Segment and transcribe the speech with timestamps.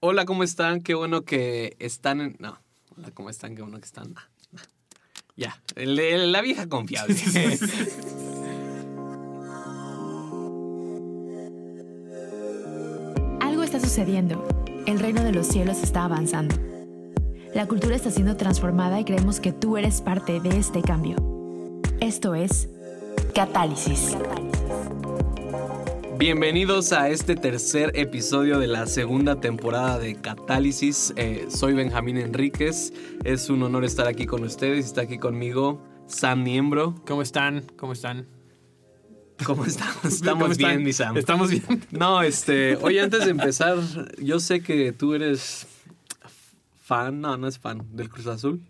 [0.00, 0.80] Hola, ¿cómo están?
[0.80, 2.36] Qué bueno que están en...
[2.38, 2.58] No,
[2.96, 3.54] hola, ¿cómo están?
[3.54, 4.14] Qué bueno que están...
[4.16, 4.62] Ah, ah.
[5.36, 7.14] Ya, el- el- la vieja confiable.
[13.40, 14.46] Algo está sucediendo.
[14.86, 16.54] El reino de los cielos está avanzando.
[17.54, 21.16] La cultura está siendo transformada y creemos que tú eres parte de este cambio.
[22.00, 22.68] Esto es
[23.34, 24.16] Catálisis.
[26.20, 31.14] Bienvenidos a este tercer episodio de la segunda temporada de Catálisis.
[31.16, 32.92] Eh, soy Benjamín Enríquez.
[33.24, 34.84] Es un honor estar aquí con ustedes.
[34.84, 36.94] Está aquí conmigo Sam Niembro.
[37.06, 37.64] ¿Cómo están?
[37.78, 38.26] ¿Cómo están?
[39.46, 40.04] ¿Cómo estamos?
[40.04, 41.16] Estamos bien, mi Sam.
[41.16, 41.86] Estamos bien.
[41.90, 43.78] No, este, oye, antes de empezar,
[44.18, 45.66] yo sé que tú eres
[46.82, 48.60] fan, no, no es fan, del Cruz Azul.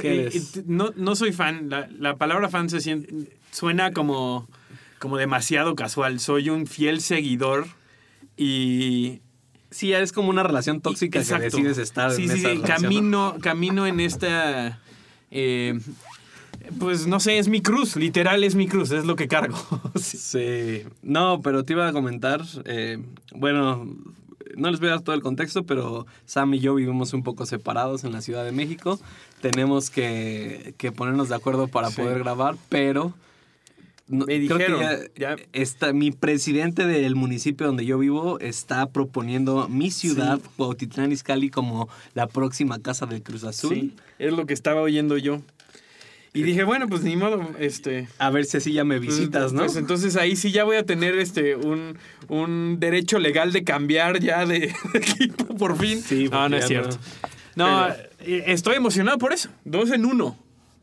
[0.00, 0.64] ¿Qué eres?
[0.68, 1.68] No, no soy fan.
[1.68, 4.48] La, la palabra fan se siente, suena como,
[5.00, 6.20] como demasiado casual.
[6.20, 7.66] Soy un fiel seguidor
[8.36, 9.20] y...
[9.72, 11.42] Sí, es como una relación tóxica Exacto.
[11.42, 12.58] que decides estar sí, en sí, esa sí.
[12.60, 14.80] Camino, camino en esta...
[15.30, 15.78] eh,
[16.78, 17.94] pues no sé, es mi cruz.
[17.96, 18.90] Literal es mi cruz.
[18.90, 19.56] Es lo que cargo.
[20.00, 20.18] Sí.
[20.18, 22.98] Sí, no, pero te iba a comentar, eh,
[23.34, 23.86] bueno,
[24.56, 27.46] no les voy a dar todo el contexto, pero Sam y yo vivimos un poco
[27.46, 28.98] separados en la Ciudad de México.
[29.40, 31.96] Tenemos que, que ponernos de acuerdo para Sí.
[32.02, 33.14] poder grabar, pero...
[34.10, 39.68] no- Me dijeron, ya ya- está, mi presidente del municipio donde yo vivo está proponiendo
[39.68, 40.48] mi ciudad, Sí.
[40.56, 43.74] Cuautitlán Izcalli, como la próxima casa del Cruz Azul.
[43.74, 45.40] Sí, es lo que estaba oyendo yo.
[46.32, 48.06] Y dije, bueno, pues ni modo, este...
[48.18, 49.62] A ver si así ya me Pues, visitas, ¿no?
[49.64, 54.20] Pues entonces ahí sí ya voy a tener este un, un derecho legal de cambiar
[54.20, 56.00] ya de equipo por fin.
[56.00, 56.96] Sí, no, no es cierto.
[57.56, 59.48] No, eh, estoy emocionado por eso.
[59.64, 60.36] Dos en uno.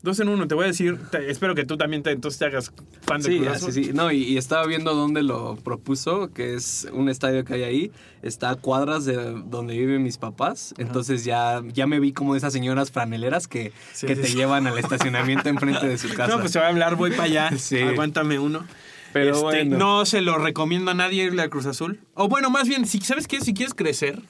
[0.08, 0.48] Dos en uno.
[0.48, 3.28] Te voy a decir, te- espero que tú también te, entonces te hagas fan de
[3.30, 3.72] Sí, Cruz Azul.
[3.72, 3.90] sí, sí.
[3.92, 7.92] No, y, y estaba viendo dónde lo propuso, que es un estadio que hay ahí.
[8.22, 9.14] Está a cuadras de
[9.46, 10.74] donde viven mis papás.
[10.78, 14.28] Entonces ya, ya me vi como de esas señoras franeleras que, Sí, que sí, te
[14.28, 14.36] sí.
[14.36, 16.34] llevan al estacionamiento enfrente de su casa.
[16.34, 17.50] No, pues se va a hablar, voy para allá.
[17.58, 17.78] Sí.
[17.78, 18.64] Aguántame uno.
[19.12, 19.78] Pero Este, bueno.
[19.78, 22.00] No se lo recomiendo a nadie irle al Cruz Azul.
[22.14, 23.40] O bueno, más bien, si, ¿sabes qué?
[23.40, 24.20] Si quieres crecer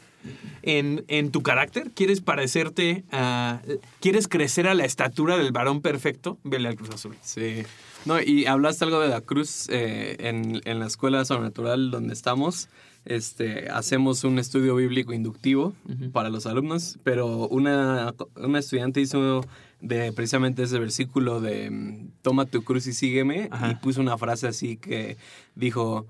[0.63, 3.61] en, en tu carácter, quieres parecerte a...
[4.01, 7.17] Quieres crecer a la estatura del varón perfecto, vele al Cruz Azul.
[7.23, 7.63] Sí.
[8.05, 12.69] No, y hablaste algo de la cruz eh, en, en la escuela sobrenatural donde estamos.
[13.05, 15.73] Este, hacemos un estudio bíblico inductivo
[16.13, 19.43] para los alumnos, pero una, una estudiante hizo
[19.81, 23.71] de precisamente ese versículo de mm, toma tu cruz y sígueme Ajá.
[23.71, 25.17] y puso una frase así que
[25.55, 26.07] dijo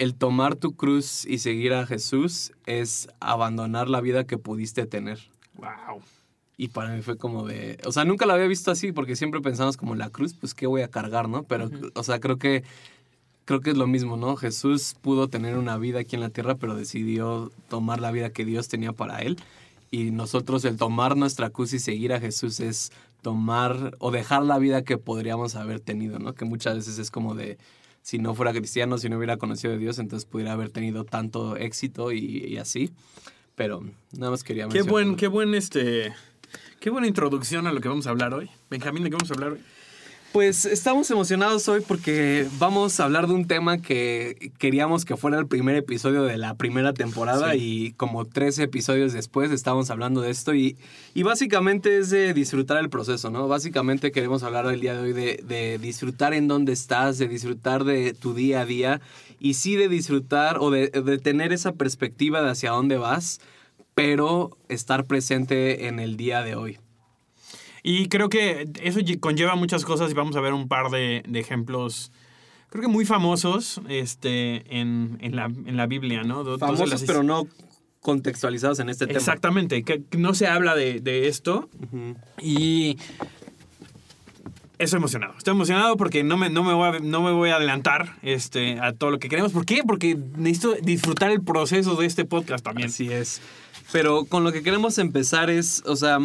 [0.00, 5.18] el tomar tu cruz y seguir a Jesús es abandonar la vida que pudiste tener.
[5.58, 6.00] Wow.
[6.56, 7.78] Y para mí fue como de.
[7.84, 10.66] O sea, nunca la había visto así porque siempre pensamos como la cruz, pues qué
[10.66, 11.42] voy a cargar, ¿no?
[11.42, 12.64] Pero, o sea, creo que.
[13.44, 14.36] Creo que es lo mismo, ¿no?
[14.36, 18.44] Jesús pudo tener una vida aquí en la tierra, pero decidió tomar la vida que
[18.46, 19.36] Dios tenía para él.
[19.90, 22.90] Y nosotros, el tomar nuestra cruz y seguir a Jesús es
[23.20, 26.32] tomar o dejar la vida que podríamos haber tenido, ¿no?
[26.32, 27.58] Que muchas veces es como de.
[28.02, 31.56] Si no fuera cristiano, si no hubiera conocido a Dios, entonces pudiera haber tenido tanto
[31.56, 32.90] éxito y, y así.
[33.54, 34.90] Pero nada más quería Qué mencionar.
[34.90, 36.14] buen, qué buen este...
[36.80, 38.50] Qué buena introducción a lo que vamos a hablar hoy.
[38.70, 39.60] Benjamín, ¿de qué vamos a hablar hoy?
[40.32, 45.36] Pues estamos emocionados hoy porque vamos a hablar de un tema que queríamos que fuera
[45.40, 47.58] el primer episodio de la primera temporada Sí.
[47.88, 50.76] y como tres episodios después estamos hablando de esto y,
[51.14, 53.48] y básicamente es de disfrutar el proceso, ¿no?
[53.48, 57.82] Básicamente queremos hablar el día de hoy de, de disfrutar en dónde estás, de disfrutar
[57.82, 59.00] de tu día a día
[59.40, 63.40] y sí de disfrutar o de, de tener esa perspectiva de hacia dónde vas,
[63.96, 66.78] pero estar presente en el día de hoy.
[67.82, 71.22] Y creo que eso lle- conlleva muchas cosas y vamos a ver un par de,
[71.26, 72.12] de ejemplos,
[72.68, 76.58] creo que muy famosos este, en, en la, en la Biblia, ¿no?
[76.58, 77.46] Famosos pero no
[78.00, 79.18] contextualizados en este tema.
[79.18, 81.68] Exactamente, que no se habla de, de esto
[82.40, 82.96] y
[84.78, 85.34] estoy emocionado.
[85.36, 88.80] Estoy emocionado porque no me, no me, voy, a, no me voy a adelantar este,
[88.80, 89.52] a todo lo que queremos.
[89.52, 89.82] ¿Por qué?
[89.86, 92.88] Porque necesito disfrutar el proceso de este podcast también.
[92.88, 93.42] Así es.
[93.92, 96.18] Pero con lo que queremos empezar es, o sea,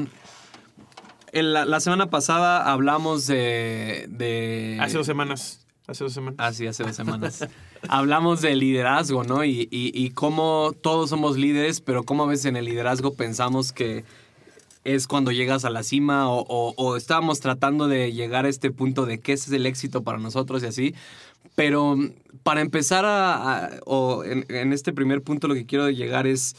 [1.41, 4.05] la, la semana pasada hablamos de...
[4.09, 5.65] de Hace dos semanas.
[5.87, 6.35] Hace dos semanas.
[6.39, 7.47] Ah, sí, hace dos semanas.
[7.89, 9.43] hablamos de liderazgo, ¿no?
[9.45, 13.71] Y, y, y cómo todos somos líderes, pero cómo a veces en el liderazgo pensamos
[13.71, 14.03] que
[14.83, 18.71] es cuando llegas a la cima o, o- o estábamos tratando de llegar a este
[18.71, 20.95] punto de qué es el éxito para nosotros y así.
[21.55, 22.11] Pero mm,
[22.43, 26.55] para empezar a, a- o en, en este primer punto lo que quiero llegar es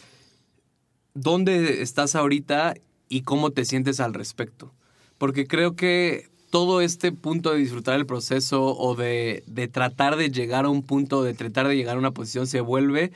[1.15, 2.75] dónde estás ahorita
[3.09, 4.73] y cómo te sientes al respecto.
[5.19, 10.31] Porque creo que todo este punto de disfrutar el proceso o de, de tratar de
[10.31, 13.13] llegar a un punto, de tratar de llegar a una posición, se vuelve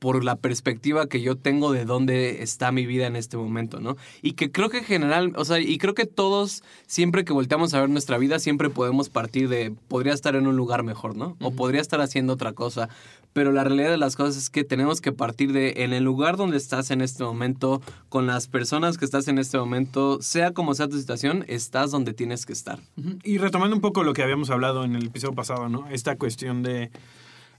[0.00, 3.96] por la perspectiva que yo tengo de dónde está mi vida en este momento, ¿no?
[4.22, 7.74] Y que creo que en general, o sea, y creo que todos, siempre que volteamos
[7.74, 11.36] a ver nuestra vida, siempre podemos partir de, podría estar en un lugar mejor, ¿no?
[11.42, 12.88] O podría estar haciendo otra cosa.
[13.32, 16.36] Pero la realidad de las cosas es que tenemos que partir de, en el lugar
[16.36, 20.74] donde estás en este momento, con las personas que estás en este momento, sea como
[20.74, 22.80] sea tu situación, estás donde tienes que estar.
[23.22, 25.88] Y retomando un poco lo que habíamos hablado en el episodio pasado, ¿no?
[25.90, 26.90] Esta cuestión de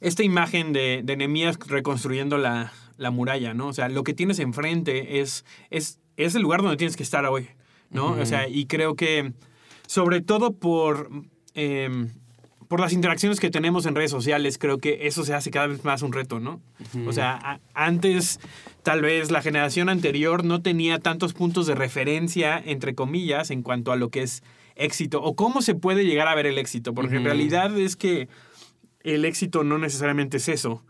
[0.01, 3.67] esta imagen de, de Nehemías reconstruyendo la, la, muralla, ¿no?
[3.67, 7.23] O sea, lo que tienes enfrente es, es, es el lugar donde tienes que estar
[7.27, 7.47] hoy,
[7.91, 8.13] ¿no?
[8.13, 9.33] O sea, y creo que,
[9.85, 11.09] sobre todo por,
[11.53, 12.07] eh,
[12.71, 15.83] por las interacciones que tenemos en redes sociales, creo que eso se hace cada vez
[15.83, 16.61] más un reto, ¿no?
[17.05, 18.39] O sea, antes,
[18.81, 23.91] tal vez la generación anterior no tenía tantos puntos de referencia, entre comillas, en cuanto
[23.91, 24.41] a lo que es
[24.77, 28.29] éxito o cómo se puede llegar a ver el éxito, porque en realidad es que
[29.01, 30.81] el éxito no necesariamente es eso.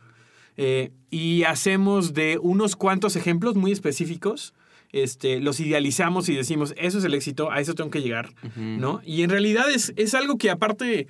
[0.58, 4.54] Eh, y hacemos de unos cuantos ejemplos muy específicos,
[4.92, 9.02] este, los idealizamos y decimos, eso es el éxito, a eso tengo que llegar, ¿no?
[9.04, 11.08] Y en realidad es, es, algo que aparte,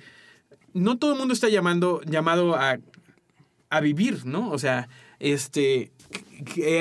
[0.74, 2.78] no todo el mundo está llamando, llamado a,
[3.70, 4.50] a vivir, ¿no?
[4.50, 4.88] O sea,
[5.20, 5.90] este,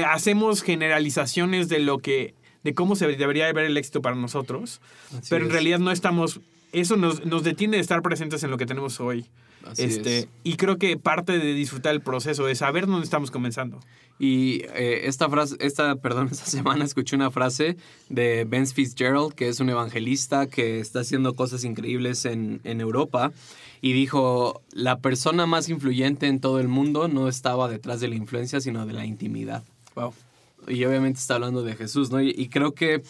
[0.07, 2.33] hacemos generalizaciones de lo que,
[2.63, 4.81] de cómo se debería ver el éxito para nosotros,
[5.29, 6.41] pero en realidad no estamos,
[6.71, 9.25] eso nos, nos detiene de estar presentes en lo que tenemos hoy
[9.77, 13.79] este, Y creo que parte de disfrutar el proceso es saber dónde estamos comenzando.
[14.19, 17.77] Y eh, esta frase, esta, perdón, esta semana escuché una frase
[18.09, 23.31] de Ben Fitzgerald, que es un evangelista que está haciendo cosas increíbles en, en Europa.
[23.81, 28.15] Y dijo, la persona más influyente en todo el mundo no estaba detrás de la
[28.15, 29.63] influencia, sino de la intimidad.
[29.95, 30.13] Wow.
[30.67, 32.21] Y obviamente está hablando de Jesús, ¿no?
[32.21, 33.01] y creo que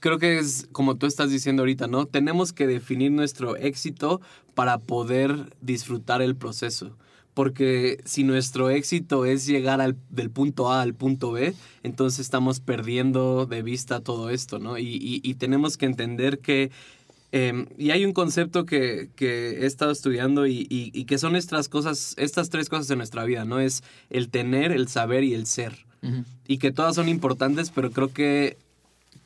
[0.00, 2.06] creo que es como tú estás diciendo ahorita, ¿no?
[2.06, 4.20] Tenemos que definir nuestro éxito
[4.54, 6.96] para poder disfrutar el proceso.
[7.34, 11.54] Porque si nuestro éxito es llegar al, del punto A al punto B,
[11.84, 14.78] entonces estamos perdiendo de vista todo esto, ¿no?
[14.78, 16.70] Y, tenemos que entender que
[17.32, 22.50] em, y hay un concepto que, he estado estudiando y, que son estas cosas, estas
[22.50, 23.60] tres cosas en nuestra vida, ¿no?
[23.60, 25.86] Es el tener, el saber y el ser.
[26.48, 28.56] Y que todas son importantes, pero creo que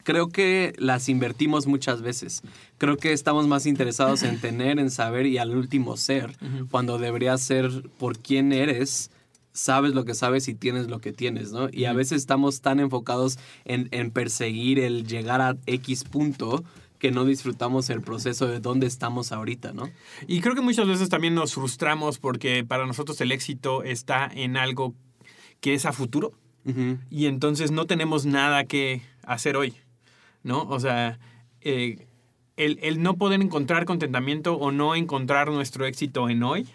[0.04, 2.42] creo que las invertimos muchas veces.
[2.78, 6.36] Creo que estamos más interesados en tener, en saber y al último ser,
[6.70, 9.10] cuando debería ser por quién eres,
[9.52, 11.68] sabes lo que sabes y tienes lo que tienes, ¿no?
[11.72, 16.64] Y a veces estamos tan enfocados en, en, perseguir el llegar a X punto
[17.04, 19.90] que no disfrutamos el proceso de dónde estamos ahorita, ¿no?
[20.26, 24.56] Y creo que muchas veces también nos frustramos porque para nosotros el éxito está en
[24.56, 24.94] algo
[25.60, 26.32] que es a futuro.
[27.10, 29.74] Y entonces no tenemos nada que hacer hoy.
[30.44, 30.62] ¿no?
[30.62, 31.18] O sea,
[31.60, 32.06] eh,
[32.56, 36.66] el, no poder encontrar contentamiento o no encontrar nuestro éxito en hoy,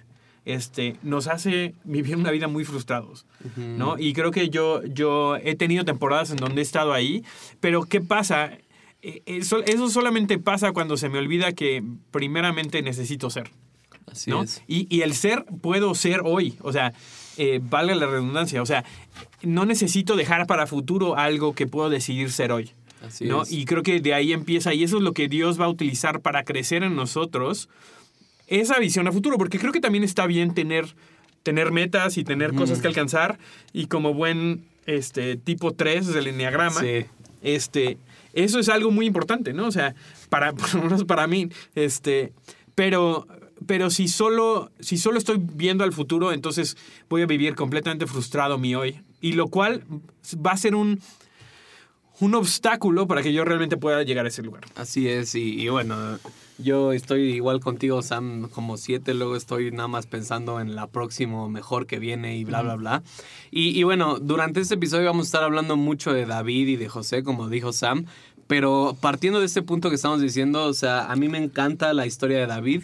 [0.46, 3.98] este, nos hace vivir una vida muy frustrados, ¿no?
[3.98, 7.24] Y creo que yo, yo he tenido temporadas en donde he estado ahí,
[7.60, 8.52] pero ¿qué pasa?
[9.02, 13.52] Eh, eso, eso solamente pasa cuando se me olvida que primeramente necesito ser.
[14.12, 14.64] Así es.
[14.68, 16.94] Y, y, el ser puedo ser hoy, o sea,
[17.38, 18.84] eh, vale la redundancia, o sea,
[19.44, 22.72] no necesito dejar para futuro algo que puedo decidir ser hoy.
[23.22, 23.44] ¿no?
[23.50, 26.20] Y creo que de ahí empieza, y eso es lo que Dios va a utilizar
[26.20, 27.70] para crecer en nosotros,
[28.48, 30.96] esa visión a futuro, porque creo que también está bien tener,
[31.44, 33.40] tener metas y tener cosas que alcanzar,
[33.72, 36.82] y como buen este, tipo 3 del enneagrama,
[37.42, 37.98] este,
[38.34, 39.68] eso es algo muy importante, ¿no?
[39.68, 39.96] O sea,
[40.30, 42.34] para, por lo menos para mí, este,
[42.76, 43.28] pero,
[43.66, 46.78] pero si solo, si solo estoy viendo al futuro, entonces
[47.10, 49.02] voy a vivir completamente frustrado mi hoy.
[49.22, 49.84] Y lo cual
[50.46, 51.02] va a ser un,
[52.20, 54.64] un obstáculo para que yo realmente pueda llegar a ese lugar.
[54.76, 56.20] Así es, y, bueno,
[56.62, 61.50] yo estoy igual contigo, Sam, como siete, luego estoy nada más pensando en la próximo
[61.50, 63.04] mejor que viene y bla, bla, bla.
[63.52, 66.90] Y, y bueno, durante este episodio vamos a estar hablando mucho de David y de
[66.90, 68.06] José, como dijo Sam,
[68.48, 72.06] pero partiendo de este punto que estamos diciendo, o sea, a mí me encanta la
[72.06, 72.84] historia de David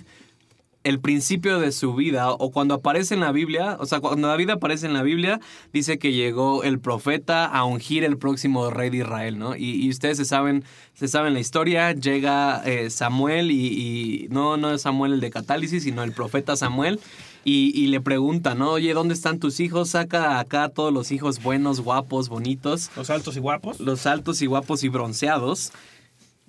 [0.86, 4.52] el principio de su vida o cuando aparece en la Biblia, o sea, cuando David
[4.52, 5.42] aparece en la Biblia,
[5.74, 9.56] dice que llegó el profeta a ungir el próximo rey de Israel, ¿no?
[9.56, 10.64] Y, ustedes se saben,
[10.94, 15.84] se saben la historia, llega eh, Samuel y, no, no es Samuel el de Catálisis,
[15.84, 17.00] sino el profeta Samuel.
[17.44, 18.72] Y, y, le pregunta, ¿no?
[18.72, 19.90] Oye, ¿dónde están tus hijos?
[19.90, 22.90] Saca acá todos los hijos buenos, guapos, bonitos.
[22.96, 23.80] Los altos y guapos.
[23.80, 25.72] Los altos y guapos y bronceados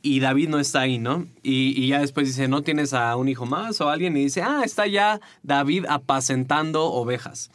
[0.06, 1.26] y David no está ahí, ¿no?
[1.42, 4.16] Y, ya después dice, ¿no tienes a un hijo más o alguien?
[4.16, 7.50] Y dice, ah, está ya David apacentando ovejas.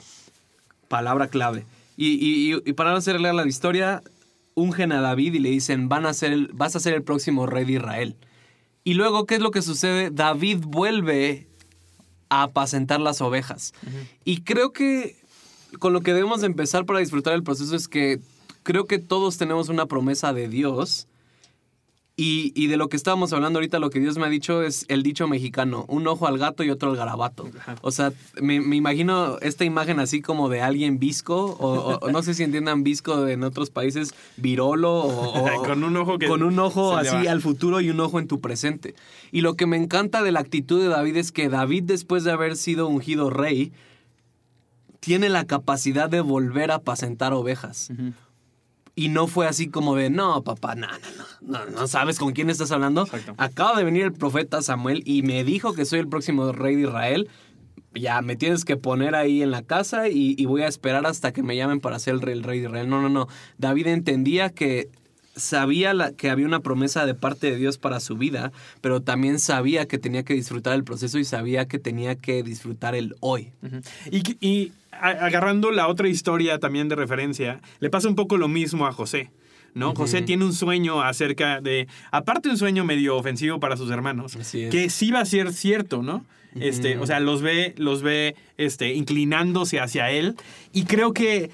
[0.89, 1.65] Palabra clave.
[1.95, 4.03] Y, para no hacerle la historia,
[4.53, 7.63] ungen a David y le dicen, Van a ser vas a ser el próximo rey
[7.63, 8.17] de Israel.
[8.83, 10.11] Y luego, ¿qué es lo que sucede?
[10.11, 11.47] David vuelve
[12.27, 13.73] a apacentar las ovejas.
[14.25, 15.15] Y creo que
[15.79, 18.19] con lo que debemos de empezar para disfrutar el proceso es que
[18.63, 21.07] creo que todos tenemos una promesa de Dios.
[22.21, 24.85] Y, y de lo que estábamos hablando ahorita, lo que Dios me ha dicho es
[24.89, 27.49] el dicho mexicano, un ojo al gato y otro al garabato.
[27.81, 32.21] O sea, me, me imagino esta imagen así como de alguien visco, o, o- no
[32.21, 36.43] sé si entiendan visco en otros países, virolo, o, o- Con un ojo que con
[36.43, 38.93] un ojo así al futuro y un ojo en tu presente.
[39.31, 42.31] Y lo que me encanta de la actitud de David es que David, después de
[42.31, 43.71] haber sido ungido rey,
[44.99, 47.89] tiene la capacidad de volver a apacentar ovejas.
[48.95, 50.97] Y no fue así como de, no, papá, no, no,
[51.41, 53.03] no, no, no sabes con quién estás hablando.
[53.03, 53.33] Exacto.
[53.37, 56.83] Acaba de venir el profeta Samuel y me dijo que soy el próximo rey de
[56.83, 57.29] Israel.
[57.93, 61.43] Ya, me tienes que poner ahí en la casa y, voy a esperar hasta que
[61.43, 62.89] me llamen para ser el rey, el rey de Israel.
[62.89, 63.27] No, no, no.
[63.57, 64.89] David entendía que
[65.35, 69.39] sabía la- que había una promesa de parte de Dios para su vida, pero también
[69.39, 73.51] sabía que tenía que disfrutar el proceso y sabía que tenía que disfrutar el hoy.
[74.11, 78.37] Y, que- y a- agarrando la otra historia también de referencia, le pasa un poco
[78.37, 79.29] lo mismo a José.
[79.73, 79.95] ¿no?
[79.95, 84.35] José tiene un sueño acerca de, aparte un sueño medio ofensivo para sus hermanos,
[84.65, 84.69] es.
[84.69, 86.25] que sí va a ser cierto, ¿no?
[86.59, 90.35] Este, o sea, los ve, los ve este, inclinándose hacia él
[90.73, 91.49] y creo que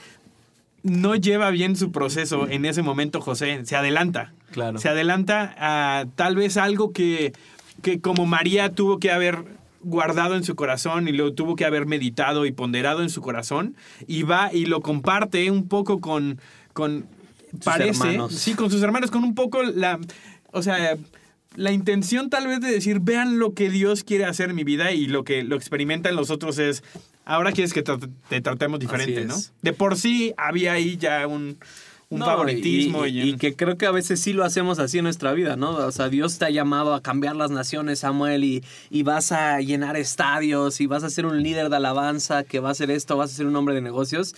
[0.84, 4.34] no lleva bien su proceso en ese momento José, se adelanta.
[4.52, 4.80] Claro.
[4.80, 7.34] Se adelanta a tal vez algo que,
[7.82, 9.44] que como María tuvo que haber
[9.82, 13.76] guardado en su corazón y lo tuvo que haber meditado y ponderado en su corazón
[14.08, 16.40] y va y lo comparte un poco con,
[16.74, 17.06] con
[17.64, 18.34] parece, hermanos.
[18.34, 20.00] sí, con sus hermanos, con un poco la,
[20.52, 20.98] o sea,
[21.56, 24.92] la intención tal vez de decir, vean lo que Dios quiere hacer en mi vida
[24.92, 26.84] y lo que lo experimentan los otros es,
[27.28, 29.36] ahora quieres que te tratemos diferente, ¿no?
[29.62, 31.58] De por sí había ahí ya un,
[32.10, 33.06] un No, favoritismo.
[33.06, 35.34] Y, y- y- y que creo que a veces sí lo hacemos así en nuestra
[35.34, 35.72] vida, ¿no?
[35.72, 39.60] O sea, Dios te ha llamado a cambiar las naciones, Samuel, y, y vas a
[39.60, 43.18] llenar estadios, y vas a ser un líder de alabanza, que va a hacer esto,
[43.18, 44.34] vas a ser un hombre de negocios.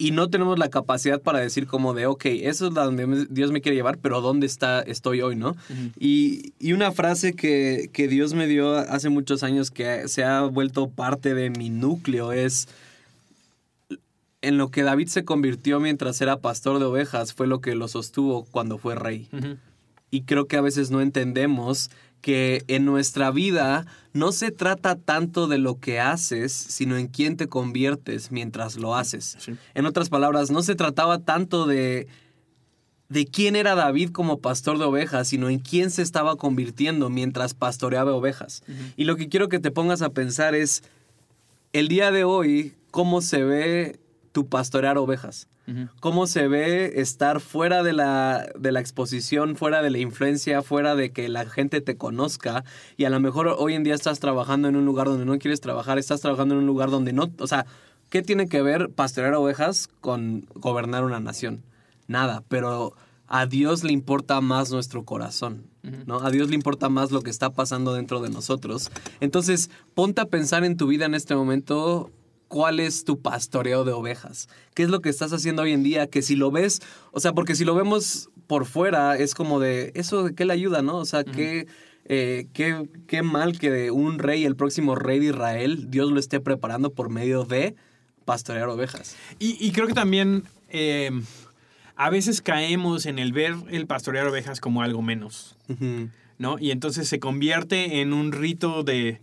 [0.00, 3.52] Y no tenemos la capacidad para decir como de, ok, eso es la donde Dios
[3.52, 5.58] me quiere llevar, pero ¿dónde está, estoy hoy, no?
[5.98, 10.40] y, y una frase que, que Dios me dio hace muchos años que se ha
[10.40, 12.66] vuelto parte de mi núcleo es,
[14.40, 17.86] en lo que David se convirtió mientras era pastor de ovejas fue lo que lo
[17.86, 19.28] sostuvo cuando fue rey.
[20.10, 21.90] Y creo que a veces no entendemos
[22.20, 27.36] que en nuestra vida no se trata tanto de lo que haces, sino en quién
[27.36, 29.36] te conviertes mientras lo haces.
[29.38, 29.54] Sí.
[29.74, 32.08] En otras palabras, no se trataba tanto de
[33.10, 37.54] de quién era David como pastor de ovejas, sino en quién se estaba convirtiendo mientras
[37.54, 38.62] pastoreaba ovejas.
[38.96, 40.84] Y lo que quiero que te pongas a pensar es
[41.72, 44.00] el día de hoy cómo se ve
[44.30, 45.48] tu pastorear ovejas.
[46.00, 50.94] ¿Cómo se ve estar fuera de la, de la exposición, fuera de la influencia, fuera
[50.94, 52.64] de que la gente te conozca?
[52.96, 55.60] Y a lo mejor hoy en día estás trabajando en un lugar donde no quieres
[55.60, 57.30] trabajar, estás trabajando en un lugar donde no...
[57.38, 57.66] O sea,
[58.08, 61.62] ¿qué tiene que ver pastorear ovejas con gobernar una nación?
[62.08, 62.94] Nada, pero
[63.28, 65.66] a Dios le importa más nuestro corazón,
[66.04, 66.18] ¿no?
[66.18, 68.90] A Dios le importa más lo que está pasando dentro de nosotros.
[69.20, 72.10] Entonces, ponte a pensar en tu vida en este momento,
[72.50, 74.48] ¿cuál es tu pastoreo de ovejas?
[74.74, 76.08] ¿Qué es lo que estás haciendo hoy en día?
[76.08, 79.92] Que si lo ves, o sea, porque si lo vemos por fuera, es como de,
[79.94, 80.96] ¿eso de qué le ayuda, no?
[80.96, 81.68] O sea, ¿qué,
[82.06, 86.40] eh, qué, qué mal que un rey, el próximo rey de Israel, Dios lo esté
[86.40, 87.76] preparando por medio de
[88.24, 89.14] pastorear ovejas.
[89.38, 91.12] Y, y creo que también eh,
[91.94, 95.56] a veces caemos en el ver el pastorear ovejas como algo menos.
[96.38, 96.58] ¿no?
[96.58, 99.20] Y entonces se convierte en un rito de,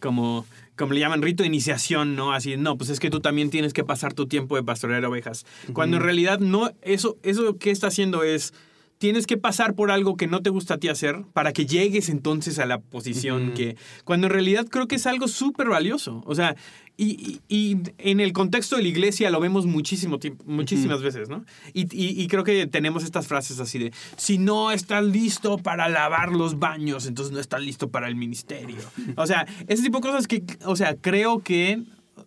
[0.00, 0.44] como,
[0.76, 2.32] como le llaman, rito de iniciación, ¿no?
[2.32, 5.46] Así, no, pues es que tú también tienes que pasar tu tiempo de pastorear ovejas.
[5.72, 8.52] Cuando en realidad no, eso, eso que está haciendo es,
[8.98, 12.08] tienes que pasar por algo que no te gusta a ti hacer para que llegues
[12.08, 16.22] entonces a la posición que, cuando en realidad creo que es algo súper valioso.
[16.26, 16.56] O sea,
[16.96, 21.44] y, y- en el contexto de la iglesia lo vemos muchísimo tiempo, muchísimas veces, ¿no?
[21.72, 25.88] Y, y- y creo que tenemos estas frases así de, si no estás listo para
[25.88, 28.76] lavar los baños, entonces no estás listo para el ministerio.
[29.16, 31.82] O sea, ese tipo de cosas que, o sea, creo que...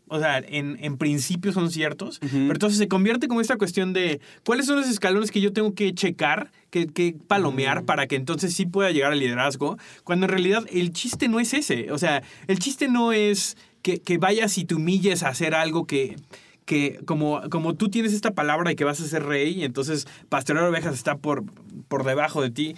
[0.10, 4.22] O sea, en, en principio son ciertos, pero entonces se convierte como esta cuestión de
[4.46, 8.54] cuáles son los escalones que yo tengo que checar, que, que palomear para que entonces
[8.54, 11.92] sí pueda llegar al liderazgo, cuando en realidad el chiste no es ese.
[11.92, 15.86] O sea, el chiste no es que, que vayas y te humilles a hacer algo
[15.86, 16.16] que,
[16.66, 20.66] que como, como tú tienes esta palabra y que vas a ser rey, entonces pastorear
[20.68, 21.44] ovejas está por,
[21.88, 22.76] por debajo de ti.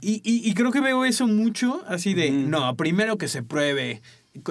[0.00, 4.02] Y, y- y creo que veo eso mucho, así de, no, primero que se pruebe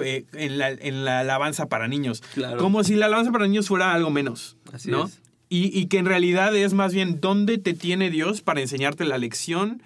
[0.02, 2.22] eh, en, la, en la alabanza para niños.
[2.34, 2.56] Claro.
[2.58, 4.56] Como si la alabanza para niños fuera algo menos.
[4.72, 5.06] Así ¿no?
[5.06, 5.20] es.
[5.48, 9.16] Y, y que en realidad es más bien dónde te tiene Dios para enseñarte la
[9.18, 9.80] lección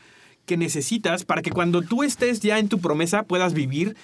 [0.47, 3.95] que necesitas para que cuando tú estés ya en tu promesa puedas vivir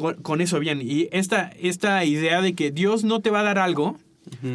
[0.00, 0.80] con, con eso bien.
[0.82, 3.98] Y esta, esta idea de que Dios no te va a dar algo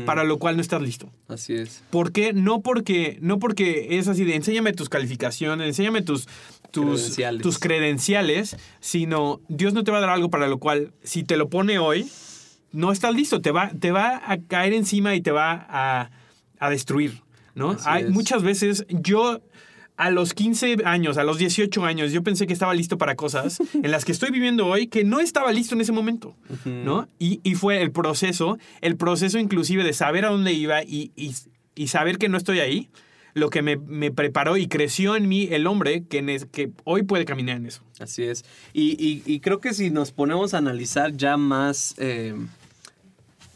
[0.05, 1.09] para lo cual no estás listo.
[1.29, 1.81] Así es.
[1.89, 2.33] ¿Por qué?
[2.33, 6.27] No porque, no porque es así de enséñame tus calificaciones, enséñame tus,
[6.71, 7.41] tus, Credenciales.
[7.41, 11.37] tus credenciales, sino Dios no te va a dar algo para lo cual, si te
[11.37, 12.09] lo pone hoy,
[12.73, 16.11] no estás listo, te va, te va a caer encima y te va a,
[16.59, 17.21] a destruir,
[17.55, 17.71] ¿no?
[17.71, 18.09] Así Hay es.
[18.09, 19.39] muchas veces, yo
[20.01, 23.59] a los 15 años, a los 18 años, yo pensé que estaba listo para cosas
[23.73, 27.07] en las que estoy viviendo hoy que no estaba listo en ese momento, ¿no?
[27.19, 31.33] Y, y fue el proceso, el proceso inclusive de saber a dónde iba y, y-
[31.75, 32.89] y saber que no estoy ahí,
[33.33, 37.23] lo que me, me preparó y creció en mí el hombre que, que hoy puede
[37.23, 37.81] caminar en eso.
[37.99, 38.43] Así es.
[38.73, 42.35] Y, y- y creo que si nos ponemos a analizar ya más eh,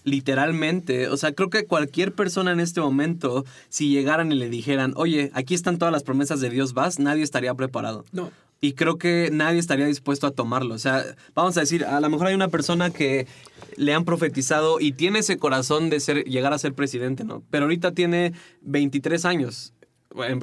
[0.06, 4.94] literalmente, o sea, creo que cualquier persona en este momento, si llegaran y le dijeran,
[4.96, 8.06] oye, aquí están todas las promesas de Dios, vas, nadie estaría preparado.
[8.14, 8.32] No.
[8.62, 10.76] Y creo que nadie estaría dispuesto a tomarlo.
[10.76, 13.28] O sea, vamos a decir, a lo mejor hay una persona que
[13.76, 17.44] le han profetizado y tiene ese corazón de ser, llegar a ser presidente, ¿no?
[17.50, 19.74] Pero ahorita tiene 23 años.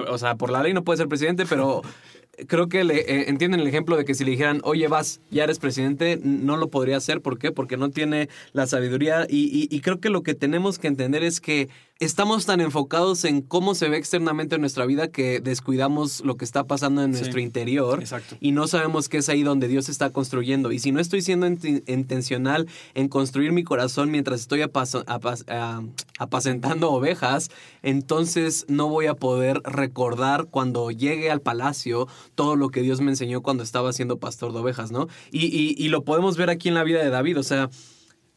[0.07, 1.81] O sea, por la ley no puede ser presidente, pero
[2.47, 5.43] creo que le, eh, entienden el ejemplo de que si le dijeran, oye, vas, ya
[5.43, 7.21] eres presidente, no lo podría hacer.
[7.21, 7.51] ¿Por qué?
[7.51, 9.25] Porque no tiene la sabiduría.
[9.29, 11.69] Y, y- y creo que lo que tenemos que entender es que
[12.03, 16.45] estamos tan enfocados en cómo se ve externamente en nuestra vida que descuidamos lo que
[16.45, 17.19] está pasando en Sí.
[17.21, 18.35] nuestro interior Exacto.
[18.39, 20.71] y no sabemos que es ahí donde Dios está construyendo.
[20.71, 25.03] Y si no estoy siendo int- intencional en construir mi corazón mientras estoy apas-
[25.47, 25.81] ah,
[26.19, 27.49] apacentando ovejas,
[27.81, 33.11] entonces no voy a poder recordar cuando llegue al palacio todo lo que Dios me
[33.11, 35.07] enseñó cuando estaba siendo pastor de ovejas, ¿no?
[35.31, 37.69] Y, y- y lo podemos ver aquí en la vida de David, o sea,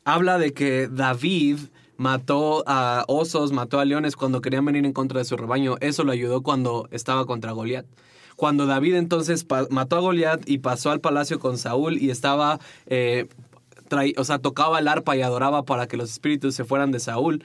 [0.04, 1.58] habla de que David
[1.96, 5.76] mató a osos, mató a leones cuando querían venir en contra de su rebaño.
[5.80, 7.86] Eso lo ayudó cuando estaba contra Goliat.
[8.36, 13.28] Cuando David entonces mató a Goliat y pasó al palacio con Saúl y estaba, eh,
[14.16, 17.44] o sea, tocaba el arpa y adoraba para que los espíritus se fueran de Saúl.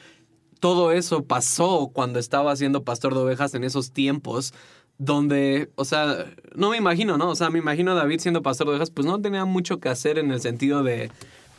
[0.60, 4.53] Todo eso pasó cuando estaba siendo pastor de ovejas en esos tiempos
[4.98, 7.30] donde, o sea, no me imagino, ¿no?
[7.30, 9.89] O sea, me imagino a David siendo pastor de ovejas, pues no tenía mucho que
[9.89, 11.10] hacer en el sentido de,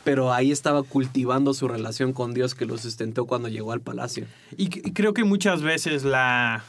[0.04, 4.26] pero ahí estaba cultivando su relación con Dios que lo sustentó cuando llegó al palacio.
[4.56, 6.64] Y, creo que muchas veces la,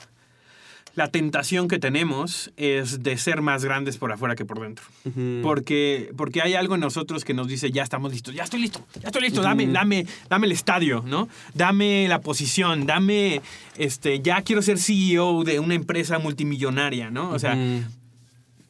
[0.95, 4.85] la tentación que tenemos es de ser más grandes por afuera que por dentro.
[5.41, 8.85] Porque, porque hay algo en nosotros que nos dice, ya estamos listos, ya estoy listo,
[9.01, 11.27] ya estoy listo, dame, dame, dame el estadio, ¿no?
[11.53, 13.41] Dame la posición, dame,
[13.77, 17.31] este, ya quiero ser CEO de una empresa multimillonaria, ¿no?
[17.31, 17.57] O sea,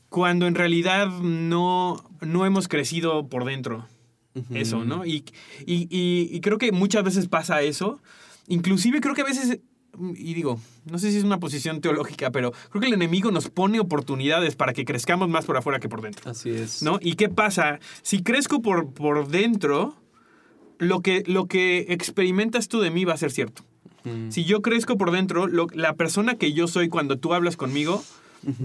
[0.08, 3.88] cuando en realidad no, no hemos crecido por dentro.
[4.54, 5.06] Eso, ¿no?
[5.06, 5.24] Y,
[5.66, 8.00] y- y- y creo que muchas veces pasa eso.
[8.48, 9.60] Inclusive creo que a veces,
[10.16, 13.50] y digo, no sé si es una posición teológica, pero creo que el enemigo nos
[13.50, 16.32] pone oportunidades para que crezcamos más por afuera que por dentro.
[16.32, 16.82] Así es.
[16.82, 16.98] ¿No?
[17.02, 17.80] ¿Y qué pasa?
[18.02, 19.96] Si crezco por, por dentro,
[20.80, 23.64] lo que, lo que experimentas tú de mí va a ser cierto.
[24.30, 28.04] Si yo crezco por dentro, lo- la persona que yo soy cuando tú hablas conmigo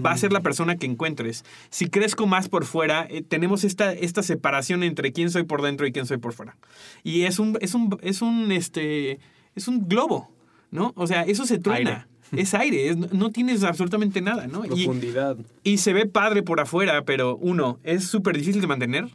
[0.05, 1.43] va a ser la persona que encuentres.
[1.69, 5.87] Si crezco más por fuera, eh, tenemos esta, esta separación entre quién soy por dentro
[5.87, 6.57] y quién soy por fuera.
[7.03, 9.19] Y es un, es un, es un, este,
[9.55, 10.31] es un globo,
[10.71, 10.93] ¿no?
[10.95, 12.07] O sea, eso se truena.
[12.31, 14.63] Es aire, es- no tienes absolutamente nada, ¿no?
[14.63, 15.35] Y, Profundidad.
[15.63, 19.07] y se ve padre por afuera, pero uno, es súper difícil de mantener.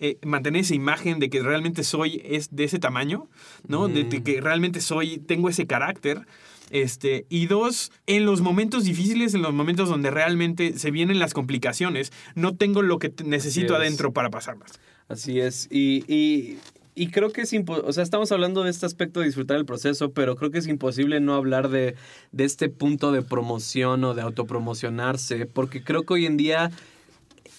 [0.00, 3.28] eh, mantener esa imagen de que realmente soy es de ese tamaño,
[3.66, 3.88] ¿no?
[3.88, 6.24] De, de que realmente soy, tengo ese carácter.
[6.70, 11.34] Este, y dos, en los momentos difíciles, en los momentos donde realmente se vienen las
[11.34, 13.80] complicaciones, no tengo lo que necesito es.
[13.80, 14.72] adentro para pasarlas.
[15.08, 15.68] Así es.
[15.70, 16.58] Y, y,
[16.94, 19.64] y creo que es imposible, o sea, estamos hablando de este aspecto de disfrutar el
[19.64, 21.94] proceso, pero creo que es imposible no hablar de,
[22.32, 26.70] de este punto de promoción o de autopromocionarse, porque creo que hoy en día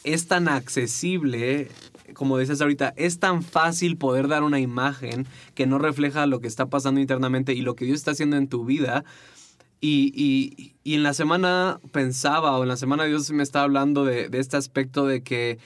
[0.03, 1.69] es tan accesible,
[2.13, 6.47] como decías ahorita, es tan fácil poder dar una imagen que no refleja lo que
[6.47, 9.03] está pasando internamente y lo que Dios está haciendo en tu vida.
[9.81, 14.03] Y, y- y en la semana pensaba, o en la semana Dios me estaba hablando
[14.03, 15.57] de, de este aspecto de que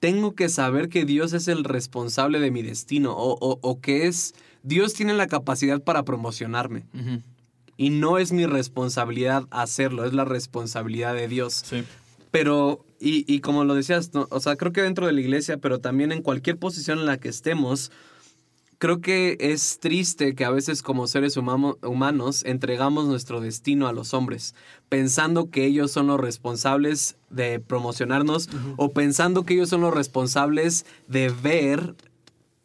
[0.00, 4.06] tengo que saber que Dios es el responsable de mi destino, o, o- o que
[4.06, 6.82] es, Dios tiene la capacidad para promocionarme.
[7.76, 11.54] Y no es mi responsabilidad hacerlo, es la responsabilidad de Dios.
[11.64, 11.84] Sí.
[12.34, 14.26] Pero, y, y como lo decías, ¿no?
[14.28, 17.16] o sea, creo que dentro de la iglesia, pero también en cualquier posición en la
[17.16, 17.92] que estemos,
[18.78, 24.14] creo que es triste que a veces como seres humanos entregamos nuestro destino a los
[24.14, 24.56] hombres,
[24.88, 30.86] pensando que ellos son los responsables de promocionarnos o pensando que ellos son los responsables
[31.06, 31.94] de ver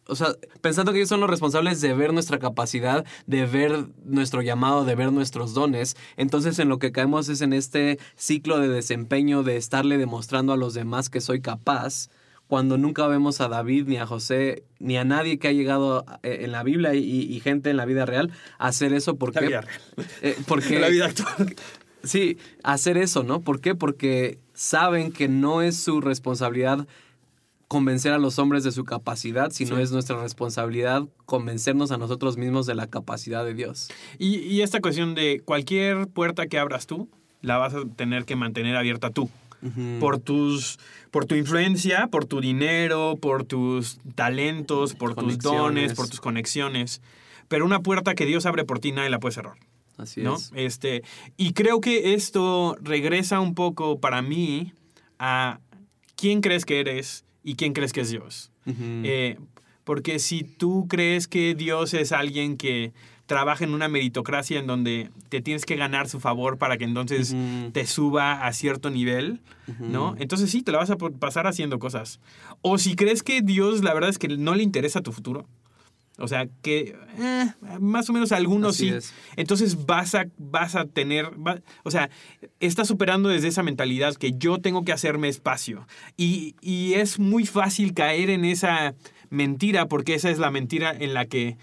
[0.09, 4.41] o sea, pensando que ellos son los responsables de ver nuestra capacidad, de ver nuestro
[4.41, 8.67] llamado, de ver nuestros dones, entonces en lo que caemos es en este ciclo de
[8.67, 12.09] desempeño, de estarle demostrando a los demás que soy capaz,
[12.47, 16.39] cuando nunca vemos a David, ni a José, ni a nadie que ha llegado eh,
[16.41, 19.17] en la Biblia y, y gente en la vida real a hacer eso.
[19.17, 20.07] ¿Por La vida real.
[20.23, 21.55] Eh, porque, La vida actual.
[22.03, 23.41] Sí, hacer eso, ¿no?
[23.41, 23.75] ¿Por qué?
[23.75, 26.87] Porque saben que no es su responsabilidad
[27.69, 29.81] convencer a los hombres de su capacidad, sino Sí.
[29.83, 33.89] es nuestra responsabilidad convencernos a nosotros mismos de la capacidad de Dios.
[34.17, 37.07] Y, y esta cuestión de cualquier puerta que abras tú,
[37.41, 39.29] la vas a tener que mantener abierta tú.
[39.99, 40.79] Por tus,
[41.11, 47.01] por tu influencia, por tu dinero, por tus talentos, por tus dones, por tus conexiones.
[47.49, 49.55] Pero una puerta que Dios abre por ti, nadie la puede cerrar.
[49.97, 50.35] Así ¿no?
[50.37, 50.51] es.
[50.55, 51.03] Este,
[51.35, 54.71] y creo que esto regresa un poco para mí
[55.19, 55.59] a
[56.15, 58.51] quién crees que eres y quién crees que es Dios.
[58.65, 59.37] Eh,
[59.83, 62.93] porque si tú crees que Dios es alguien que
[63.25, 67.35] trabaja en una meritocracia en donde te tienes que ganar su favor para que entonces
[67.73, 69.39] te suba a cierto nivel,
[69.79, 70.15] ¿no?
[70.17, 72.19] Entonces sí, te la vas a pasar haciendo cosas.
[72.61, 75.45] O si crees que Dios, la verdad es que no le interesa tu futuro.
[76.19, 77.45] O sea, que eh,
[77.79, 78.95] más o menos algunos Así sí.
[78.95, 79.13] es.
[79.35, 82.09] Entonces vas a, vas a tener, va- o sea,
[82.59, 85.87] estás superando desde esa mentalidad que yo tengo que hacerme espacio.
[86.17, 88.95] Y, y es muy fácil caer en esa
[89.29, 91.57] mentira porque esa es la mentira en la que,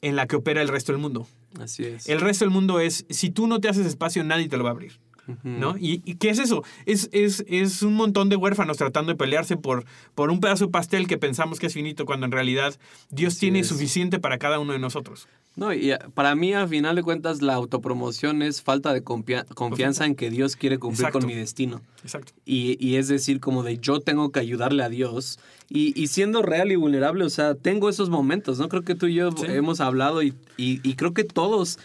[0.00, 1.26] en la que opera el resto del mundo.
[1.60, 2.08] Así es.
[2.08, 4.70] El resto del mundo es, si tú no te haces espacio, nadie te lo va
[4.70, 4.98] a abrir.
[5.44, 5.76] ¿No?
[5.78, 6.64] ¿Y, y qué es eso?
[6.84, 10.72] Es, es, es un montón de huérfanos tratando de pelearse por, por un pedazo de
[10.72, 12.74] pastel que pensamos que es finito, cuando en realidad
[13.10, 13.68] Dios Así tiene es.
[13.68, 15.28] suficiente para cada uno de nosotros.
[15.54, 19.44] No, y a- para mí, al final de cuentas, la autopromoción es falta de confia-
[19.54, 21.20] confianza en que Dios quiere cumplir Exacto.
[21.20, 21.82] con mi destino.
[22.02, 22.32] Exacto.
[22.44, 25.38] Y, y es decir, como de yo tengo que ayudarle a Dios.
[25.68, 28.68] Y, y siendo real y vulnerable, o sea, tengo esos momentos, ¿no?
[28.68, 29.44] Creo que tú y yo Sí.
[29.48, 31.78] hemos hablado y- y creo que todos,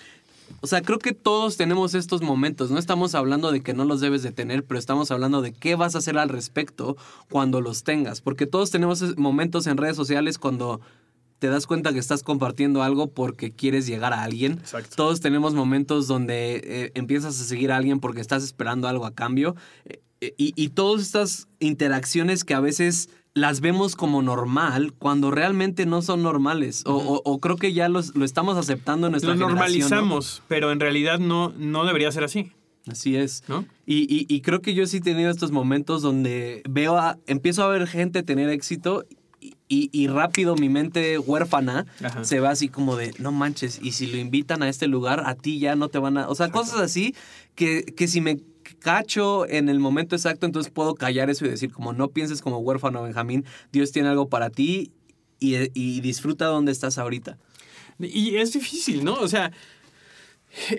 [0.61, 2.71] o sea, creo que todos tenemos estos momentos.
[2.71, 5.75] No estamos hablando de que no los debes de tener, pero estamos hablando de qué
[5.75, 6.97] vas a hacer al respecto
[7.29, 8.21] cuando los tengas.
[8.21, 10.81] Porque todos tenemos momentos en redes sociales cuando
[11.39, 14.53] te das cuenta que estás compartiendo algo porque quieres llegar a alguien.
[14.53, 14.95] Exacto.
[14.95, 19.13] Todos tenemos momentos donde eh, empiezas a seguir a alguien porque estás esperando algo a
[19.13, 19.55] cambio.
[19.85, 25.31] Eh, eh, y, y todas estas interacciones que a veces las vemos como normal cuando
[25.31, 26.83] realmente no son normales.
[26.85, 30.71] O, o- o creo que ya los, lo estamos aceptando en nuestra Lo normalizamos, pero
[30.71, 32.51] en realidad no, no debería ser así,
[32.89, 33.43] Así es.
[33.49, 33.65] ¿no?
[33.85, 37.63] Y, y- y creo que yo sí he tenido estos momentos donde veo a, empiezo
[37.63, 39.03] a ver gente tener éxito
[39.69, 42.23] y, y- rápido mi mente huérfana Ajá.
[42.23, 45.35] se va así como de, no manches, y si lo invitan a este lugar, a
[45.35, 46.29] ti ya no te van a...
[46.29, 47.13] O sea, cosas así
[47.55, 48.39] que, que si me
[48.75, 52.59] cacho en el momento exacto, entonces puedo callar eso y decir como no pienses como
[52.59, 54.91] huérfano, Benjamín, Dios tiene algo para ti
[55.39, 57.37] y, y disfruta donde estás ahorita.
[57.99, 59.15] Y es difícil, ¿no?
[59.15, 59.51] O sea,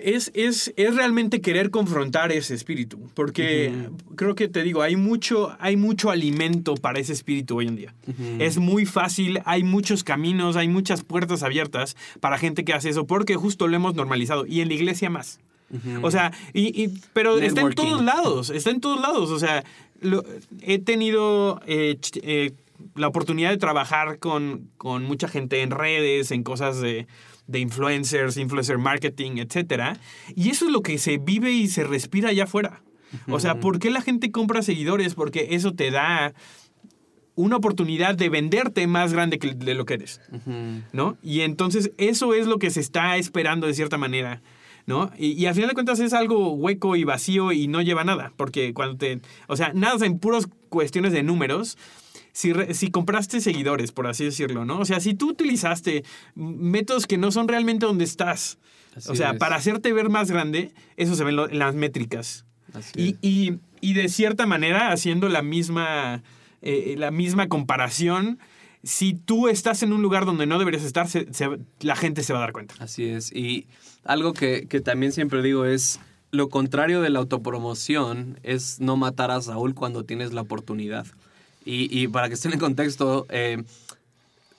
[0.03, 3.71] es, es, es realmente querer confrontar ese espíritu, porque
[4.15, 7.93] creo que te digo, hay mucho, hay mucho alimento para ese espíritu hoy en día.
[8.39, 13.05] Es muy fácil, hay muchos caminos, hay muchas puertas abiertas para gente que hace eso,
[13.05, 15.39] porque justo lo hemos normalizado, y en la iglesia más.
[16.01, 19.29] O sea, y, y- pero está en todos lados, está en todos lados.
[19.31, 19.63] O sea,
[20.01, 20.23] lo-
[20.61, 22.51] he tenido eh, eh,
[22.95, 27.07] la oportunidad de trabajar con, con mucha gente en redes, en cosas de,
[27.47, 29.97] de influencers, influencer marketing, etcétera.
[30.35, 32.81] Y eso es lo que se vive y se respira allá afuera.
[33.27, 35.15] O sea, ¿por qué la gente compra seguidores?
[35.15, 36.33] Porque eso te da
[37.35, 40.19] una oportunidad de venderte más grande que de lo que eres.
[40.93, 41.17] ¿no?
[41.23, 44.41] Y entonces eso es lo que se está esperando de cierta manera,
[44.85, 45.11] ¿no?
[45.17, 48.33] Y, y al final de cuentas es algo hueco y vacío y no lleva nada,
[48.37, 51.77] porque cuando te, o sea, nada en puras cuestiones de números.
[52.31, 54.79] Si, re- si compraste seguidores, por así decirlo, ¿no?
[54.79, 56.03] O sea, si tú utilizaste
[56.35, 58.59] métodos que no son realmente donde estás,
[58.95, 59.39] Así o sea, es.
[59.39, 62.45] para hacerte ver más grande, eso se ve en, lo- en las métricas.
[62.73, 66.21] Así Y, y- y de cierta manera, haciendo la misma,
[66.61, 68.39] eh, la misma comparación,
[68.83, 71.07] si tú estás en un lugar donde no deberías estar,
[71.81, 72.75] la gente se va a dar cuenta.
[72.79, 73.31] Así es.
[73.31, 73.67] Y
[74.03, 75.99] algo que, que también siempre digo es,
[76.31, 81.07] lo contrario de la autopromoción es no matar a Saúl cuando tienes la oportunidad.
[81.65, 83.63] Y, y para que estén en contexto, eh,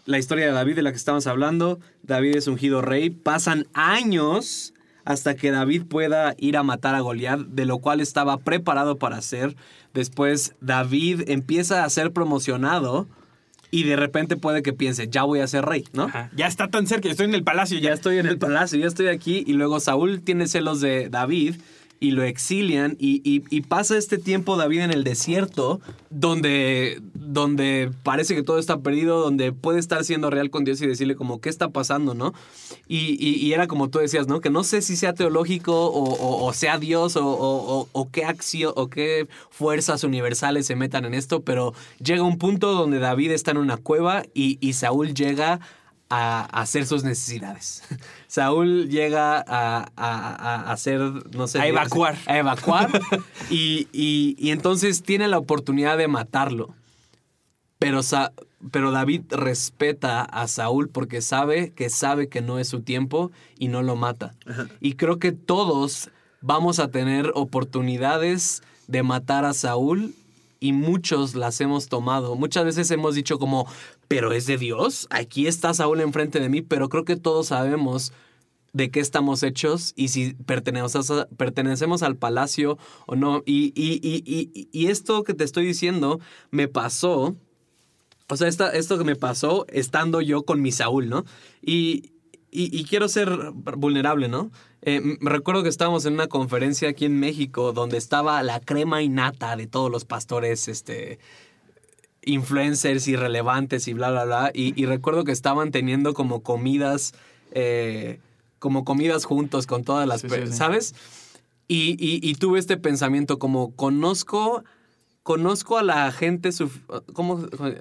[0.05, 4.75] la historia de David de la que estamos hablando, David es ungido rey, pasan años
[5.05, 9.17] hasta que David pueda ir a matar a Goliat, de lo cual estaba preparado para
[9.17, 9.57] hacer.
[9.95, 13.09] Después David empieza a ser promocionado
[13.71, 16.05] y de repente puede que piense, ya voy a ser rey, ¿no?
[16.05, 16.31] Ajá.
[16.35, 17.95] Ya está tan cerca, estoy en el palacio ya ya.
[17.95, 19.45] estoy en el palacio, ya estoy aquí.
[19.47, 21.57] Y luego Saúl tiene celos de David
[22.03, 28.35] y lo exilian y, y- pasa este tiempo David en el desierto donde, donde parece
[28.35, 31.51] que todo está perdido, donde puede estar siendo real con Dios y decirle como, ¿qué
[31.51, 32.33] está pasando, no?
[32.89, 34.41] Y, y- era como tú decías, ¿no?
[34.41, 39.29] Que no sé si sea teológico o, sea Dios o, o- qué acción o qué
[39.51, 43.77] fuerzas universales se metan en esto, pero llega un punto donde David está en una
[43.77, 45.61] cueva y, Saúl llega
[46.09, 47.83] a hacer sus necesidades.
[48.31, 50.35] Saúl llega a, a-
[50.67, 51.01] a hacer,
[51.35, 51.59] no sé.
[51.61, 52.17] A evacuar.
[52.27, 52.89] A evacuar.
[53.51, 56.73] y, y- y entonces tiene la oportunidad de matarlo.
[57.81, 58.33] Pero, Sa-
[58.71, 63.67] pero David respeta a Saúl porque sabe que sabe que no es su tiempo y
[63.67, 64.35] no lo mata.
[64.81, 70.15] Y creo que todos vamos a tener oportunidades de matar a Saúl
[70.61, 72.37] y muchos las hemos tomado.
[72.37, 73.67] Muchas veces hemos dicho como,
[74.11, 78.13] pero es de Dios, aquí está Saúl enfrente de mí, pero creo que todos sabemos
[78.73, 83.45] de qué estamos hechos y si pertenecemos, al palacio o no.
[83.47, 86.19] Y, y- y- y- esto que te estoy diciendo
[86.51, 87.37] me pasó,
[88.29, 91.25] o sea, esto que me pasó estando yo con mi Saúl, ¿no?
[91.63, 92.11] Y,
[92.89, 93.31] quiero ser
[93.77, 94.51] vulnerable, ¿no?
[94.83, 99.55] Eh, recuerdo que estábamos en una conferencia aquí en México donde estaba la crema innata
[99.55, 101.21] de todos los pastores, este,
[102.25, 104.51] influencers irrelevantes y bla, bla, bla.
[104.55, 107.13] Y, y recuerdo que estaban teniendo como comidas,
[107.53, 108.21] eh,
[108.59, 110.59] como comidas juntos con todas las, Sí, pe- sí, sí.
[110.59, 110.95] ¿sabes?
[111.69, 114.65] Y, y- y tuve este pensamiento como conozco,
[115.23, 116.51] conozco a la gente.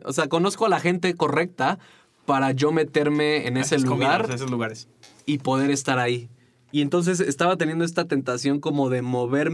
[0.03, 1.79] O sea, conozco a la gente correcta
[2.25, 4.87] para yo meterme en ese lugar comidas, esos lugares.
[5.25, 6.29] y poder estar ahí.
[6.71, 9.51] Y entonces estaba teniendo esta tentación como de mover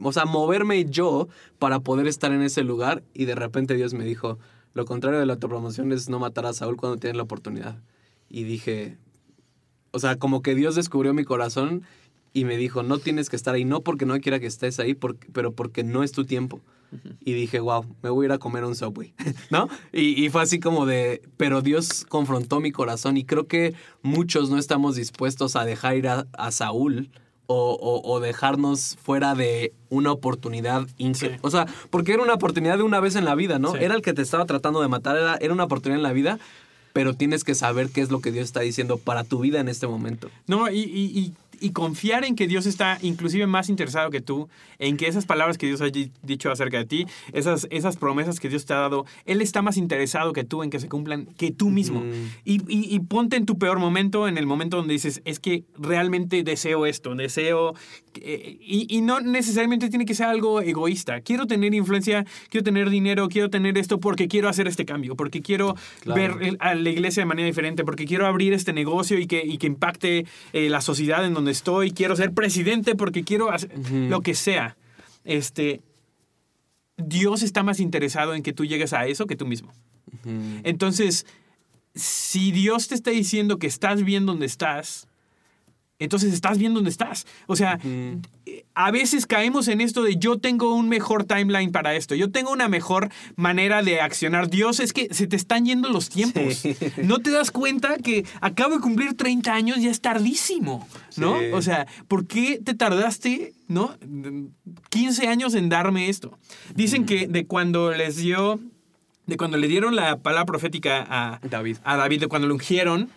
[0.00, 4.04] o sea, moverme yo para poder estar en ese lugar y de repente Dios me
[4.04, 4.38] dijo,
[4.72, 7.82] lo contrario de la autopromoción es no matar a Saúl cuando tienes la oportunidad.
[8.28, 8.96] Y dije,
[9.90, 11.82] o sea, como que Dios descubrió mi corazón
[12.32, 14.94] y me dijo, no tienes que estar ahí, no porque no quiera que estés ahí,
[14.94, 16.60] porque- pero porque no es tu tiempo.
[17.24, 19.14] Y dije, wow, me voy a ir a comer un Subway,
[19.50, 19.68] ¿no?
[19.92, 24.50] Y, y fue así como de, pero Dios confrontó mi corazón y creo que muchos
[24.50, 27.10] no estamos dispuestos a dejar ir a, a Saúl
[27.46, 30.86] o, o- o dejarnos fuera de una oportunidad.
[31.12, 31.28] Sí.
[31.42, 33.72] O sea, porque era una oportunidad de una vez en la vida, ¿no?
[33.72, 33.78] Sí.
[33.80, 36.38] Era el que te estaba tratando de matar, era, era una oportunidad en la vida,
[36.94, 39.68] pero tienes que saber qué es lo que Dios está diciendo para tu vida en
[39.68, 40.30] este momento.
[40.46, 44.48] No, y, y- y- y confiar en que Dios está inclusive más interesado que tú,
[44.78, 48.40] en que esas palabras que Dios ha di- dicho acerca de ti, esas, esas promesas
[48.40, 51.26] que Dios te ha dado, Él está más interesado que tú en que se cumplan
[51.36, 52.00] que tú mismo.
[52.00, 52.08] Ujú.
[52.44, 55.64] y, y- y ponte en tu peor momento, en el momento donde dices, es que
[55.78, 57.74] realmente deseo esto, deseo...
[58.12, 61.20] que- y, y no necesariamente tiene que ser algo egoísta.
[61.20, 65.40] Quiero tener influencia, quiero tener dinero, quiero tener esto porque quiero hacer este cambio, porque
[65.42, 66.36] quiero Claro.
[66.38, 69.66] ver a la iglesia de manera diferente, porque quiero abrir este negocio y que, que
[69.66, 74.34] impacte eh, la sociedad en donde estoy, quiero ser presidente porque quiero hacer lo que
[74.34, 74.76] sea.
[75.24, 75.80] Este,
[76.96, 79.72] Dios está más interesado en que tú llegues a eso que tú mismo.
[80.62, 81.26] Entonces,
[81.94, 85.06] si Dios te está diciendo que estás bien donde estás,
[86.04, 87.26] entonces estás bien donde estás.
[87.46, 87.78] O sea,
[88.74, 92.50] a veces caemos en esto de yo tengo un mejor timeline para esto, yo tengo
[92.52, 94.48] una mejor manera de accionar.
[94.50, 96.54] Dios, es que se te están yendo los tiempos.
[96.54, 96.76] Sí.
[97.02, 100.86] No te das cuenta que acabo de cumplir 30 años, ya es tardísimo,
[101.16, 101.38] ¿no?
[101.38, 101.46] Sí.
[101.52, 103.96] O sea, ¿por qué te tardaste, ¿no?
[104.90, 106.38] 15 años en darme esto.
[106.74, 108.60] Dicen que de cuando les dio,
[109.26, 111.78] de cuando le dieron la palabra profética a David.
[111.84, 113.10] a David, de cuando lo ungieron,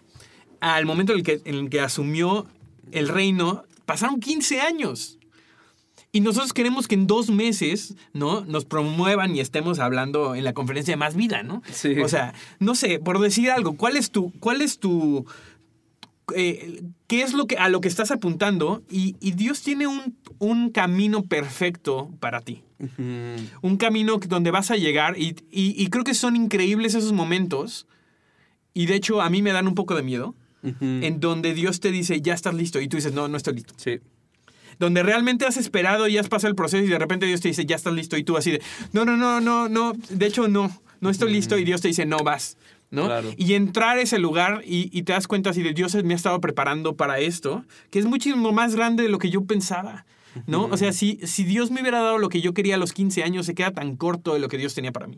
[0.59, 2.47] al momento en el que, en el que asumió
[2.91, 5.17] el reino, pasaron 15 años.
[6.11, 8.41] Y nosotros queremos que en dos meses, ¿no?
[8.45, 11.61] Nos promuevan y estemos hablando en la conferencia de Más Vida, ¿no?
[11.71, 11.99] Sí.
[11.99, 15.25] O sea, no sé, por decir algo, ¿cuál es tu, cuál es tu,
[16.35, 18.83] eh, qué es lo que, a lo que estás apuntando?
[18.89, 22.63] Y, y Dios tiene un, un camino perfecto para ti
[23.63, 27.87] un camino donde vas a llegar y, y- y creo que son increíbles esos momentos
[28.75, 30.75] y de hecho a mí me dan un poco de miedo Ujú.
[30.81, 33.73] en donde Dios te dice ya estás listo y tú dices no, no estoy listo.
[33.77, 33.99] Sí.
[34.79, 37.65] Donde realmente has esperado y has pasado el proceso y de repente Dios te dice
[37.65, 38.61] ya estás listo y tú así de
[38.93, 42.05] no, no, no, no, no, de hecho no, no estoy listo y Dios te dice
[42.05, 42.57] no vas.
[42.89, 43.05] ¿no?
[43.05, 43.33] Claro.
[43.37, 46.15] Y entrar a ese lugar y, y te das cuenta así de Dios me ha
[46.15, 50.05] estado preparando para esto, que es muchísimo más grande de lo que yo pensaba.
[50.45, 50.65] ¿No?
[50.65, 53.23] O sea, si, si Dios me hubiera dado lo que yo quería a los 15
[53.23, 55.17] años, se queda tan corto de lo que Dios tenía para mí.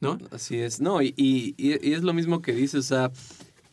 [0.00, 0.18] ¿No?
[0.30, 0.80] Así es.
[0.80, 3.10] No, y, y- y es lo mismo que dices, o sea,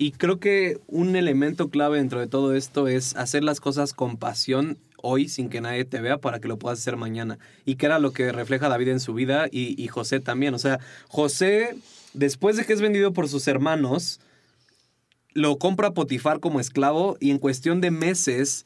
[0.02, 4.18] y creo que un elemento clave dentro de todo esto es hacer las cosas con
[4.18, 7.38] pasión hoy sin que nadie te vea para que lo puedas hacer mañana.
[7.66, 10.56] Y que era lo que refleja David en su vida y, y José también.
[10.56, 11.76] O sea, José,
[12.14, 14.20] después de que es vendido por sus hermanos,
[15.36, 18.66] lo compra Potifar como esclavo y en cuestión de meses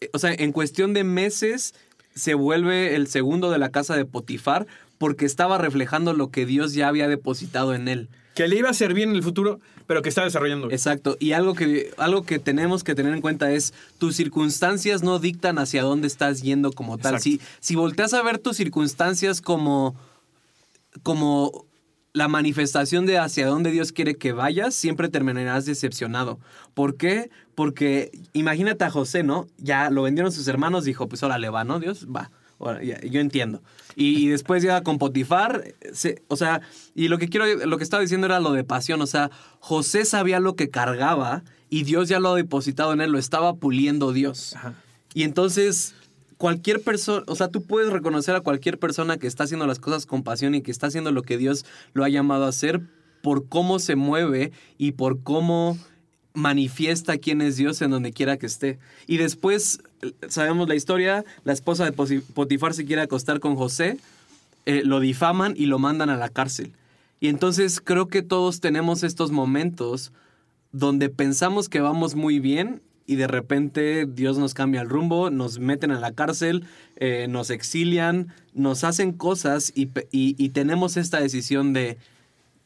[0.00, 1.72] eh, o sea, en cuestión de meses
[2.16, 4.66] se vuelve el segundo de la casa de Potifar
[4.98, 8.08] porque estaba reflejando lo que Dios ya había depositado en él.
[8.36, 10.70] Que le iba a servir en el futuro, pero que está desarrollando.
[10.70, 11.16] Exacto.
[11.18, 15.58] Y algo que, algo que tenemos que tener en cuenta es tus circunstancias no dictan
[15.58, 17.18] hacia dónde estás yendo como tal.
[17.18, 19.96] Si, si volteas a ver tus circunstancias como,
[21.02, 21.64] como
[22.12, 26.38] la manifestación de hacia dónde Dios quiere que vayas, siempre terminarás decepcionado.
[26.72, 27.30] ¿Por qué?
[27.54, 29.48] Porque imagínate a José, ¿no?
[29.58, 31.78] Ya lo vendieron sus hermanos, dijo, pues órale, va, ¿no?
[31.78, 32.30] Dios, va.
[32.58, 33.62] Yo entiendo.
[33.94, 35.74] Y, después ya con Potifar,
[36.28, 36.60] o sea,
[36.94, 40.04] y lo que quiero, lo que estaba diciendo era lo de pasión, o sea, José
[40.04, 44.12] sabía lo que cargaba y Dios ya lo ha depositado en él, lo estaba puliendo
[44.12, 44.54] Dios.
[45.14, 45.94] Y entonces
[46.36, 50.06] cualquier persona, o sea, tú puedes reconocer a cualquier persona que está haciendo las cosas
[50.06, 52.82] con pasión y que está haciendo lo que Dios lo ha llamado a hacer
[53.22, 55.78] por cómo se mueve y por cómo
[56.34, 58.78] manifiesta quién es Dios en donde quiera que esté.
[59.06, 59.80] Y después,
[60.28, 63.98] sabemos la historia, la esposa de Potifar se quiere acostar con José,
[64.66, 66.72] eh, lo difaman y lo mandan a la cárcel.
[67.20, 70.12] Y entonces creo que todos tenemos estos momentos
[70.72, 75.58] donde pensamos que vamos muy bien y de repente Dios nos cambia el rumbo, nos
[75.58, 76.64] meten a la cárcel,
[76.96, 79.86] eh, nos exilian, nos hacen cosas y,
[80.50, 81.98] tenemos esta decisión de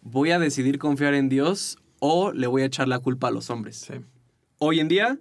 [0.02, 3.50] voy a decidir confiar en Dios o le voy a echar la culpa a los
[3.50, 3.86] hombres.
[4.58, 5.18] Hoy en día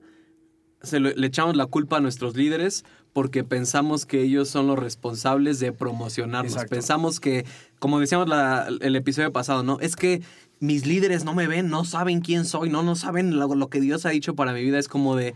[0.82, 5.60] se le echamos la culpa a nuestros líderes porque pensamos que ellos son los responsables
[5.60, 6.65] de promocionarnos.
[6.65, 7.46] Pensamos que,
[7.80, 8.30] como decíamos
[8.82, 9.80] el episodio pasado, ¿no?
[9.80, 10.22] Es que
[10.60, 14.06] mis líderes no me ven, no saben quién soy, no, no saben lo, que Dios
[14.06, 14.78] ha dicho para mi vida.
[14.78, 15.34] Es como de,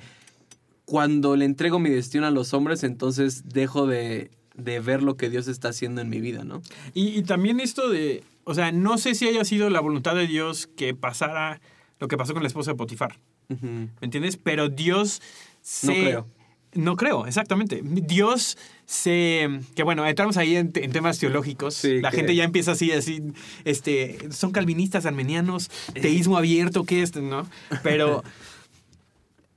[0.85, 5.47] cuando le entrego mi destino a los hombres, entonces dejo de, ver lo que Dios
[5.47, 6.61] está haciendo en mi vida, ¿no?
[6.93, 10.67] Y, también esto de, o sea, no sé si haya sido la voluntad de Dios
[10.67, 11.59] que pasara
[11.99, 13.17] lo que pasó con la esposa de Potifar.
[13.49, 14.37] ¿Me entiendes?
[14.37, 15.21] Pero Dios
[15.61, 15.87] se...
[15.87, 16.27] No creo.
[16.75, 17.81] No creo, exactamente.
[17.83, 19.47] Dios se...
[19.75, 21.83] Que bueno, entramos ahí en, temas teológicos.
[21.83, 23.21] la gente ya empieza así, así,
[23.63, 27.15] este, son calvinistas, armenianos, teísmo abierto, ¿qué es?
[27.15, 27.47] ¿No?
[27.83, 28.23] Pero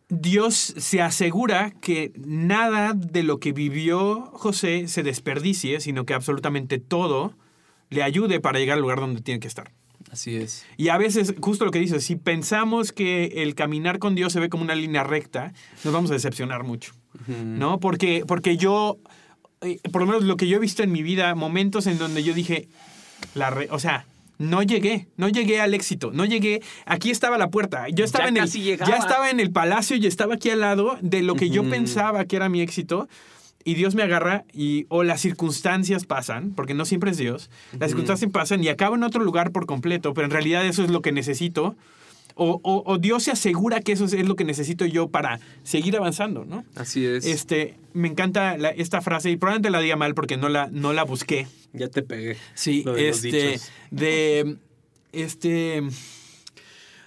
[0.08, 6.78] Dios se asegura que nada de lo que vivió José se desperdicie, sino que absolutamente
[6.78, 7.34] todo
[7.90, 9.72] le ayude para llegar al lugar donde tiene que estar.
[10.16, 10.64] Así es.
[10.78, 14.40] Y a veces, justo lo que dices, si pensamos que el caminar con Dios se
[14.40, 15.52] ve como una línea recta,
[15.84, 16.94] nos vamos a decepcionar mucho.
[17.28, 17.80] ¿No?
[17.80, 18.96] Porque, porque yo,
[19.60, 22.22] eh, por lo menos lo que yo he visto en mi vida, momentos en donde
[22.22, 22.66] yo dije,
[23.34, 24.06] la o sea,
[24.38, 28.38] no llegué, no llegué al éxito, no llegué, aquí estaba la puerta, yo estaba en
[28.38, 31.68] el, ya estaba en el palacio y estaba aquí al lado de lo que yo
[31.68, 33.06] pensaba que era mi éxito
[33.66, 37.90] y Dios me agarra y o las circunstancias pasan, porque no siempre es Dios, las
[37.90, 41.02] circunstancias pasan y acabo en otro lugar por completo, pero en realidad eso es lo
[41.02, 41.74] que necesito.
[42.38, 46.64] O, Dios se asegura que eso es lo que necesito yo para seguir avanzando, ¿no?
[46.74, 47.24] Así es.
[47.24, 51.02] Este, me encanta esta frase y probablemente la diga mal porque no la, no la
[51.04, 51.48] busqué.
[51.72, 52.36] Ya te pegué.
[52.54, 53.58] Sí, este,
[53.90, 54.58] de,
[55.12, 55.82] este,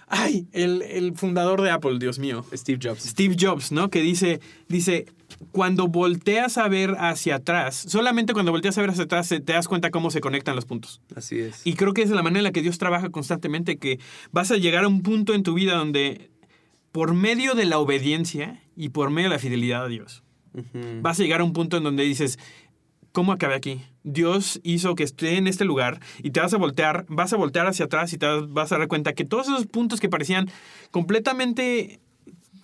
[0.08, 2.44] ay, el, el, fundador de Apple, Dios mío.
[2.52, 3.04] Steve Jobs.
[3.04, 3.88] Steve Jobs, ¿no?
[3.88, 5.06] Que dice, dice,
[5.52, 9.68] cuando volteas a ver hacia atrás, solamente cuando volteas a ver hacia atrás te das
[9.68, 11.00] cuenta cómo se conectan los puntos.
[11.14, 11.66] Así es.
[11.66, 13.98] Y creo que es la manera en la que Dios trabaja constantemente, que
[14.32, 16.30] vas a llegar a un punto en tu vida donde
[16.92, 20.24] por medio de la obediencia y por medio de la fidelidad a Dios,
[21.02, 22.38] vas a llegar a un punto en donde dices,
[23.12, 23.82] ¿cómo acabé aquí?
[24.02, 27.66] Dios hizo que esté en este lugar y te vas a voltear, vas a voltear
[27.66, 30.50] hacia atrás y te vas a dar cuenta que todos esos puntos que parecían
[30.90, 32.00] completamente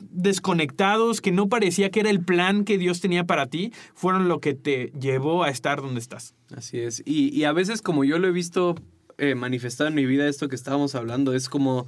[0.01, 4.41] desconectados, que no parecía que era el plan que Dios tenía para ti, fueron lo
[4.41, 6.35] que te llevó a estar donde estás.
[6.55, 7.03] Así es.
[7.05, 8.77] Y, a veces como yo lo he visto
[9.19, 11.87] eh, manifestado en mi vida, esto que estábamos hablando, es como...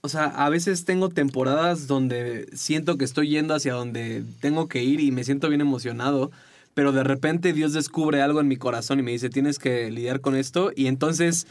[0.00, 4.84] O sea, a veces tengo temporadas donde siento que estoy yendo hacia donde tengo que
[4.84, 6.30] ir y me siento bien emocionado,
[6.72, 10.20] pero de repente Dios descubre algo en mi corazón y me dice, tienes que lidiar
[10.20, 10.70] con esto.
[10.76, 11.48] Y entonces,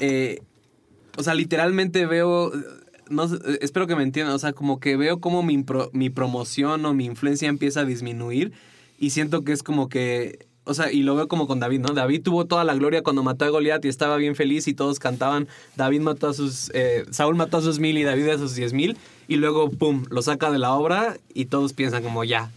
[0.00, 0.40] eh,
[1.16, 2.50] o sea, literalmente veo,
[3.10, 3.28] no,
[3.60, 7.04] espero que me entiendan, o sea, como que veo como mi, mi promoción o mi
[7.04, 8.52] influencia empieza a disminuir
[8.98, 11.92] y siento que es como que o sea, y lo veo como con David, ¿no?
[11.92, 14.98] David tuvo toda la gloria cuando mató a Goliat y estaba bien feliz y todos
[14.98, 15.46] cantaban.
[15.76, 16.70] David mató a sus.
[16.74, 18.96] Eh, Saúl mató a sus mil y David a sus diez mil.
[19.28, 22.50] Y luego, pum, lo saca de la obra y todos piensan como ya.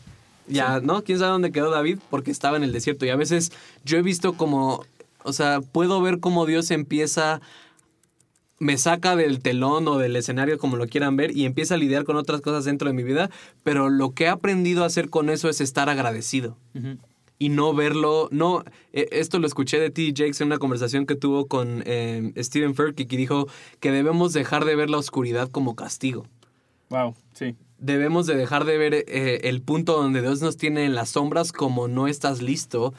[0.47, 1.03] Ya, ¿no?
[1.03, 1.99] ¿Quién sabe dónde quedó David?
[2.09, 3.05] Porque estaba en el desierto.
[3.05, 3.51] Y a veces
[3.83, 4.85] yo he visto como.
[5.23, 7.41] O sea, puedo ver cómo Dios empieza
[8.59, 12.03] me saca del telón o del escenario, como lo quieran ver, y empieza a lidiar
[12.03, 13.29] con otras cosas dentro de mi vida,
[13.63, 16.57] pero lo que he aprendido a hacer con eso es estar agradecido.
[17.39, 20.13] Y no verlo, no, e, esto lo escuché de T.
[20.15, 23.47] Jakes en una conversación que tuvo con eh, Stephen Furtick, que dijo
[23.79, 26.25] que debemos dejar de ver la oscuridad como castigo.
[26.89, 27.55] Wow, sí.
[27.79, 31.51] debemos de dejar de ver eh, el punto donde Dios nos tiene en las sombras
[31.51, 32.93] como no estás listo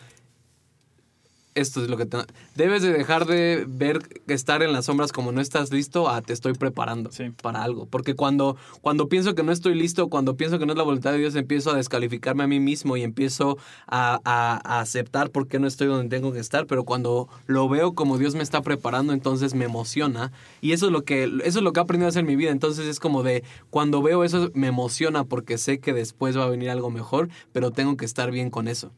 [1.61, 2.19] esto es lo que te...
[2.55, 6.33] debes de dejar de ver estar en las sombras como no estás listo a te
[6.33, 7.11] estoy preparando
[7.43, 7.87] para algo.
[7.87, 11.13] Porque cuando, cuando pienso que no estoy listo, cuando pienso que no es la voluntad
[11.13, 15.59] de Dios, empiezo a descalificarme a mí mismo y empiezo a, a, aceptar por qué
[15.59, 16.67] no estoy donde tengo que estar.
[16.67, 20.33] Pero cuando lo veo como Dios me está preparando, entonces me emociona.
[20.61, 22.37] Y eso es lo que, eso es lo que he aprendido a hacer en mi
[22.37, 22.51] vida.
[22.51, 26.49] Entonces es como de, cuando veo eso me emociona porque sé que después va a
[26.49, 28.93] venir algo mejor, pero tengo que estar bien con eso.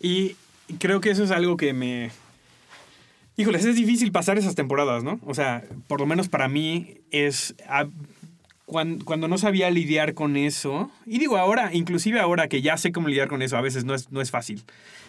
[0.00, 0.36] Y
[0.78, 2.10] creo que eso es algo que me...
[3.36, 5.20] Híjoles, es difícil pasar esas temporadas, ¿no?
[5.26, 7.54] O sea, por lo menos para mí es...
[8.64, 13.08] cuando, no sabía lidiar con eso, y digo ahora, inclusive ahora que ya sé cómo
[13.08, 14.62] lidiar con eso, a veces no es, no es fácil.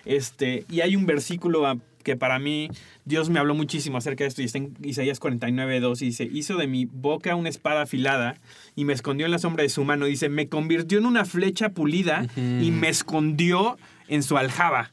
[0.05, 1.65] Este, y hay un versículo
[2.07, 2.69] que para mí
[3.03, 6.29] Dios me habló muchísimo acerca de esto y está en Isaías 49, 2 y dice,
[6.31, 8.39] hizo de mi boca una espada afilada
[8.77, 10.05] y me escondió en la sombra de su mano.
[10.05, 13.77] Dice, me convirtió en una flecha pulida y me escondió
[14.07, 14.91] en su aljaba.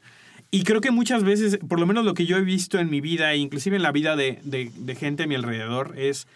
[0.51, 3.01] Y creo que muchas veces, por lo menos lo que yo he visto en mi
[3.01, 6.27] vida, e inclusive en la vida de, gente a mi alrededor, es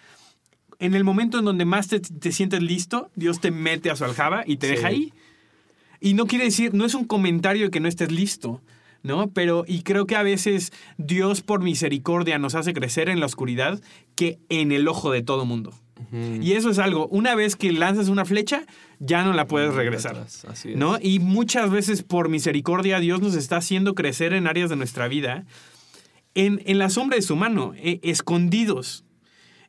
[0.80, 4.43] en el momento en donde más te, sientes listo, Dios te mete a su aljaba
[4.45, 5.14] y te deja ahí.
[5.99, 8.62] Y no quiere decir, no es un comentario de que no estés listo,
[9.03, 9.30] ¿no?
[9.30, 13.82] Pero, y creo que a veces Dios por misericordia nos hace crecer en la oscuridad
[14.16, 15.74] que en el ojo de todo mundo.
[16.12, 18.64] Y eso es algo, una vez que lanzas una flecha,
[18.99, 20.26] ya no la puedes regresar.
[20.76, 20.97] ¿no?
[21.01, 25.45] Y muchas veces por misericordia Dios nos está haciendo crecer en áreas de nuestra vida
[26.34, 29.03] en, la sombra de su mano, e, escondidos.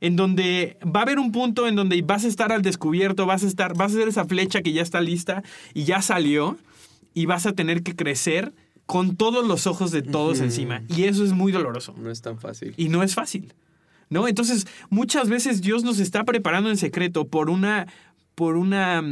[0.00, 3.44] En donde va a haber un punto en donde vas a estar al descubierto, vas
[3.44, 5.42] a estar, vas a hacer esa flecha que ya está lista
[5.74, 6.56] y ya salió,
[7.12, 8.54] y vas a tener que crecer
[8.86, 10.82] con todos los ojos de todos encima.
[10.88, 11.94] Y eso es muy doloroso.
[11.98, 12.72] No es tan fácil.
[12.76, 13.52] Y no es fácil.
[14.10, 14.28] ¿No?
[14.28, 17.86] Entonces, muchas veces Dios nos está preparando en secreto por una,
[18.34, 19.02] por una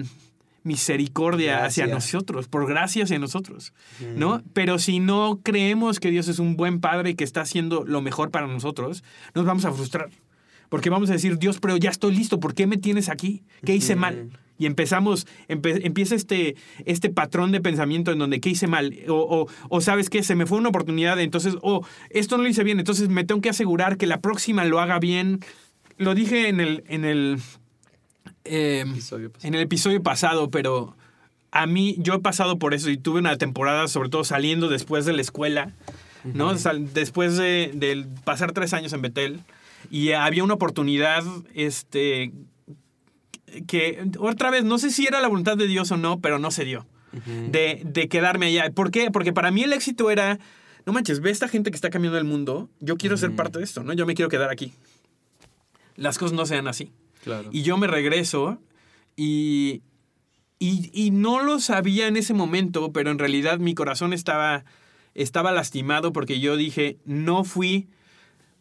[0.64, 3.72] misericordia hacia nosotros, por gracia hacia nosotros,
[4.16, 4.42] ¿no?
[4.52, 8.02] Pero si no creemos que Dios es un buen padre y que está haciendo lo
[8.02, 9.02] mejor para nosotros,
[9.34, 10.10] nos vamos a frustrar.
[10.68, 13.42] Porque vamos a decir, Dios, pero ya estoy listo, ¿por qué me tienes aquí?
[13.64, 14.30] ¿Qué hice mal?
[14.58, 18.92] Y empezamos, empieza este, este patrón de pensamiento en donde, ¿qué hice mal?
[19.08, 20.24] O, o, ¿sabes qué?
[20.24, 23.40] Se me fue una oportunidad, entonces, o esto no lo hice bien, entonces me tengo
[23.40, 25.40] que asegurar que la próxima lo haga bien.
[25.96, 27.38] Lo dije en el, en el,
[28.44, 28.96] em,
[29.42, 30.96] en el episodio pasado, pero
[31.50, 35.04] a mí, yo he pasado por eso y tuve una temporada, sobre todo saliendo después
[35.04, 35.72] de la escuela,
[36.24, 36.52] ¿no?
[36.54, 39.40] Después de, de, pasar tres años en Betel,
[39.90, 41.22] y había una oportunidad,
[41.54, 42.32] este,
[43.66, 46.50] que otra vez, no sé si era la voluntad de Dios o no, pero no
[46.50, 46.86] se dio.
[47.50, 48.70] de, de, quedarme allá.
[48.70, 49.10] ¿Por qué?
[49.10, 50.38] Porque para mí el éxito era,
[50.84, 53.64] no manches, ve esta gente que está cambiando el mundo, yo quiero ser parte de
[53.64, 53.94] esto, ¿no?
[53.94, 54.72] Yo me quiero quedar aquí.
[55.96, 56.92] Las cosas no sean así.
[57.24, 57.48] Claro.
[57.50, 58.60] Y yo me regreso
[59.16, 59.82] y,
[60.58, 64.64] y, y, no lo sabía en ese momento, pero en realidad mi corazón estaba,
[65.14, 67.88] estaba lastimado porque yo dije, no fui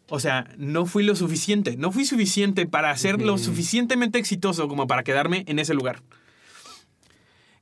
[0.10, 1.76] o sea, no fui lo suficiente.
[1.78, 6.02] No fui suficiente para ser lo suficientemente exitoso como para quedarme en ese lugar.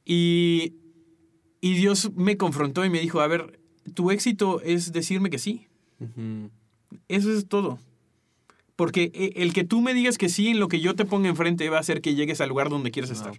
[0.05, 0.75] Y,
[1.61, 3.59] y Dios me confrontó y me dijo, a ver,
[3.93, 5.67] tu éxito es decirme que sí.
[7.07, 7.79] Eso es todo.
[8.75, 11.29] Porque e, el que tú me digas que sí en lo que yo te ponga
[11.29, 13.33] enfrente va a hacer que llegues al lugar donde quieres estar.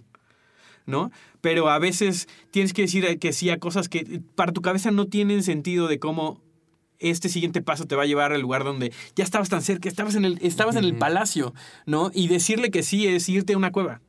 [0.87, 1.11] ¿no?
[1.41, 5.07] Pero a veces tienes que decir que sí a cosas que para tu cabeza no
[5.07, 6.41] tienen sentido de cómo
[6.99, 10.15] este siguiente paso te va a llevar al lugar donde ya estabas tan cerca, estabas
[10.15, 11.55] en el, estabas en el palacio,
[11.87, 12.11] ¿no?
[12.15, 14.01] Y decirle que sí es irte a una cueva.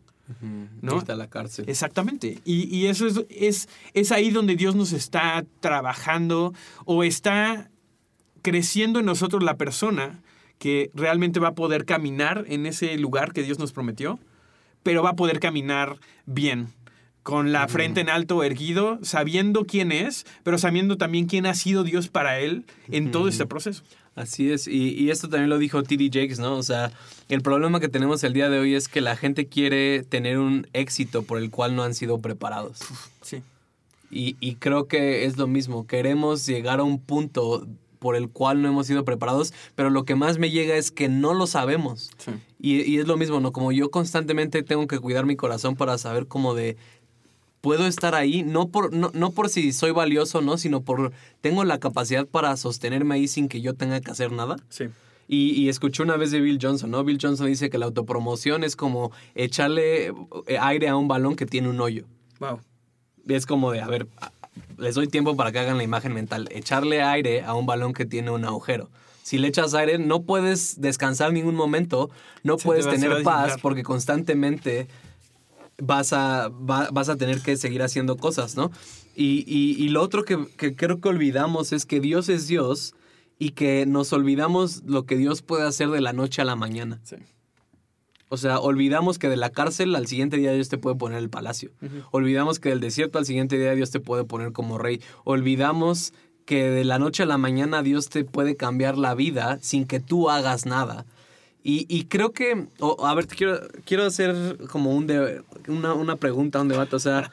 [0.81, 0.97] ¿no?
[0.97, 1.65] Irte a la cárcel.
[1.69, 2.39] Exactamente.
[2.43, 6.53] Y, eso es, es, es ahí donde Dios nos está trabajando
[6.85, 7.69] o está
[8.41, 10.21] creciendo en nosotros la persona
[10.57, 14.19] que realmente va a poder caminar en ese lugar que Dios nos prometió,
[14.83, 16.73] pero va a poder caminar bien,
[17.27, 21.83] con la frente en alto, erguido, sabiendo quién es, pero sabiendo también quién ha sido
[21.83, 23.83] Dios para él en todo este proceso.
[24.15, 26.05] Así es, y, esto también lo dijo T.D.
[26.05, 26.55] Jakes, ¿no?
[26.55, 26.93] O sea,
[27.27, 30.67] el problema que tenemos el día de hoy es que la gente quiere tener un
[30.71, 32.79] éxito por el cual no han sido preparados.
[33.21, 33.41] Sí.
[34.09, 37.67] Y, y creo que es lo mismo, queremos llegar a un punto
[37.99, 41.09] por el cual no hemos sido preparados, pero lo que más me llega es que
[41.09, 42.11] no lo sabemos.
[42.17, 42.31] Sí.
[42.59, 43.51] Y, y, es lo mismo, ¿no?
[43.51, 46.77] Como yo constantemente tengo que cuidar mi corazón para saber cómo de
[47.67, 50.57] puedo estar ahí, no por, no, no por si soy valioso, ¿no?
[50.57, 51.11] Sino por
[51.41, 54.55] tengo la capacidad para sostenerme ahí sin que yo tenga que hacer nada.
[54.69, 54.85] Sí.
[55.27, 57.03] Y, y, escuché una vez de Bill Johnson, ¿no?
[57.03, 60.13] Bill Johnson dice que la autopromoción es como echarle
[60.47, 62.05] eh, aire a un balón que tiene un hoyo.
[62.39, 62.61] Wow.
[63.27, 64.07] Es como de, a ver,
[64.77, 66.47] les doy tiempo para que hagan la imagen mental.
[66.53, 68.89] Echarle aire a un balón que tiene un agujero.
[69.23, 72.09] Si le echas aire, no puedes descansar en ningún momento,
[72.43, 74.87] no puedes tener paz porque constantemente
[75.79, 78.71] vas a, va- vas a tener que seguir haciendo cosas, ¿no?
[79.15, 82.93] Y, y- y lo otro que, que creo que olvidamos es que Dios es Dios
[83.39, 86.99] y que nos olvidamos lo que Dios puede hacer de la noche a la mañana.
[87.03, 87.15] Sí.
[88.29, 91.29] O sea, olvidamos que de la cárcel al siguiente día Dios te puede poner el
[91.29, 91.71] palacio.
[92.11, 94.99] Olvidamos que del desierto al siguiente día Dios te puede poner como rey.
[95.23, 96.13] Olvidamos
[96.45, 99.99] que de la noche a la mañana Dios te puede cambiar la vida sin que
[100.01, 101.05] tú hagas nada.
[101.69, 102.65] Y, y creo que,
[103.03, 106.99] a ver, te quiero, quiero hacer como un de- una, una pregunta, un debate, o
[106.99, 107.29] sea,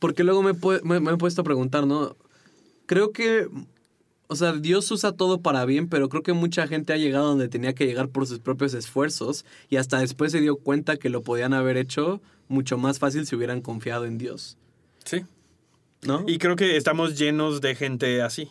[0.00, 0.52] porque luego me,
[0.82, 2.16] me- me he puesto a preguntar, ¿no?
[2.86, 3.46] Creo que,
[4.26, 7.48] o sea, Dios usa todo para bien, pero creo que mucha gente ha llegado donde
[7.48, 11.22] tenía que llegar por sus propios esfuerzos y hasta después se dio cuenta que lo
[11.22, 14.56] podían haber hecho mucho más fácil si hubieran confiado en Dios,
[15.04, 15.24] Sí.
[16.02, 16.24] ¿no?
[16.26, 18.48] Y creo que estamos llenos de gente así.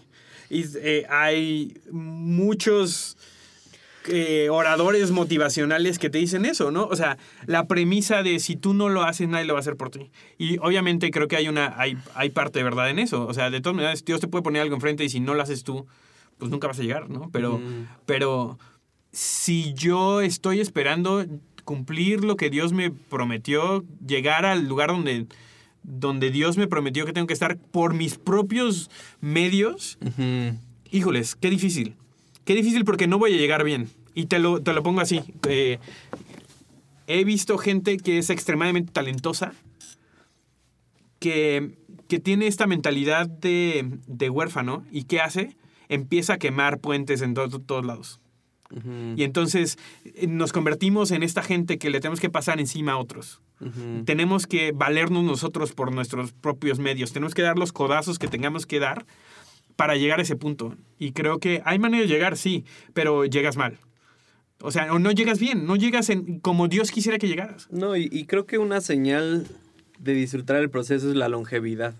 [0.50, 3.18] Y eh, hay muchos
[4.08, 6.86] eh, oradores motivacionales que te dicen eso, ¿no?
[6.86, 9.78] O sea, la premisa de si tú no lo haces, nadie lo va a hacer
[9.78, 10.10] por ti.
[10.38, 13.26] Y obviamente creo que hay una hay, hay parte de verdad en eso.
[13.28, 15.44] O sea, de todas maneras, Dios te puede poner algo enfrente y si no lo
[15.44, 15.86] haces tú,
[16.38, 17.30] pues nunca vas a llegar, ¿no?
[17.32, 17.88] Pero, Mm.
[18.08, 18.58] pero
[19.12, 21.26] si yo estoy esperando
[21.64, 25.28] cumplir lo que Dios me prometió, llegar al lugar donde,
[25.84, 28.90] donde Dios me prometió que tengo que estar por mis propios
[29.20, 30.00] medios,
[30.90, 31.96] híjoles, qué difícil.
[32.52, 33.88] Qué difícil porque no voy a llegar bien.
[34.14, 35.22] Y te lo, te lo pongo así.
[35.48, 35.80] eh,
[37.08, 39.54] he visto gente que es extremadamente talentosa,
[41.20, 41.78] que,
[42.10, 44.84] que tiene esta mentalidad de, de huérfano.
[44.92, 45.56] ¿Y qué hace?
[45.88, 48.20] Empieza a quemar puentes en to- todos lados.
[49.16, 52.98] Y entonces eh, nos convertimos en esta gente que le tenemos que pasar encima a
[52.98, 53.40] otros.
[54.04, 57.14] Tenemos que valernos nosotros por nuestros propios medios.
[57.14, 59.06] Tenemos que dar los codazos que tengamos que dar
[59.76, 60.76] para llegar a ese punto.
[61.00, 63.78] Y creo que hay manera de llegar, sí, pero llegas mal.
[64.62, 67.68] O sea, o no llegas bien, no llegas en, como Dios quisiera que llegaras.
[67.72, 69.48] No, y, y creo que una señal
[69.98, 71.96] de disfrutar el proceso es la longevidad.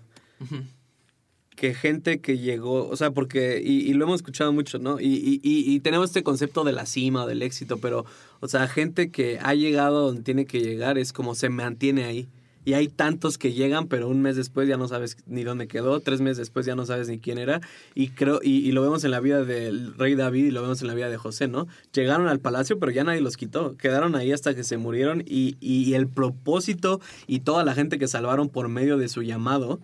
[1.56, 4.98] Que gente que llegó, o sea, porque, y, y lo hemos escuchado mucho, ¿no?
[5.00, 8.06] Y, y- tenemos este concepto de la cima o del éxito, pero,
[8.40, 12.26] o sea, gente que ha llegado donde tiene que llegar es como se mantiene ahí.
[12.64, 16.00] Y hay tantos que llegan, pero un mes después ya no sabes ni dónde quedó,
[16.00, 17.60] tres meses después ya no sabes ni quién era.
[17.94, 20.80] Y creo, y, y lo vemos en la vida del rey David y lo vemos
[20.82, 21.66] en la vida de José, ¿no?
[21.92, 23.76] Llegaron al palacio, pero ya nadie los quitó.
[23.76, 25.22] Quedaron ahí hasta que se murieron.
[25.26, 29.80] Y, y el propósito y toda la gente que salvaron por medio de su llamado,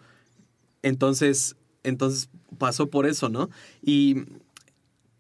[0.83, 3.51] entonces, entonces pasó por eso, ¿no?
[3.83, 4.25] Y,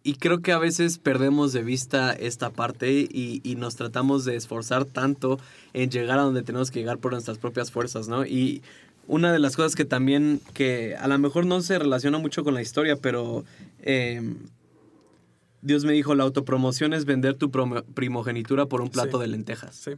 [0.05, 4.37] y creo que a veces perdemos de vista esta parte y, y nos tratamos de
[4.37, 5.39] esforzar tanto
[5.75, 8.25] en llegar a donde tenemos que llegar por nuestras propias fuerzas, ¿no?
[8.25, 8.63] Y
[9.07, 12.55] una de las cosas que también, que a lo mejor no se relaciona mucho con
[12.55, 13.45] la historia, pero
[13.83, 14.23] eh,
[15.63, 19.23] Dios me dijo, la autopromoción es vender tu primogenitura por un plato Sí.
[19.23, 19.75] de lentejas.
[19.75, 19.91] Sí.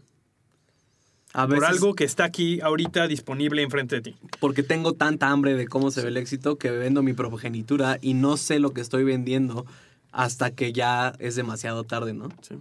[1.33, 4.17] A Por algo que está aquí ahorita disponible enfrente de ti.
[4.41, 8.15] porque tengo tanta hambre de cómo se ve el éxito que vendo mi primogenitura y
[8.15, 9.65] no sé lo que estoy vendiendo
[10.13, 12.29] hasta que ya es demasiado tarde, ¿no?
[12.43, 12.57] Sí.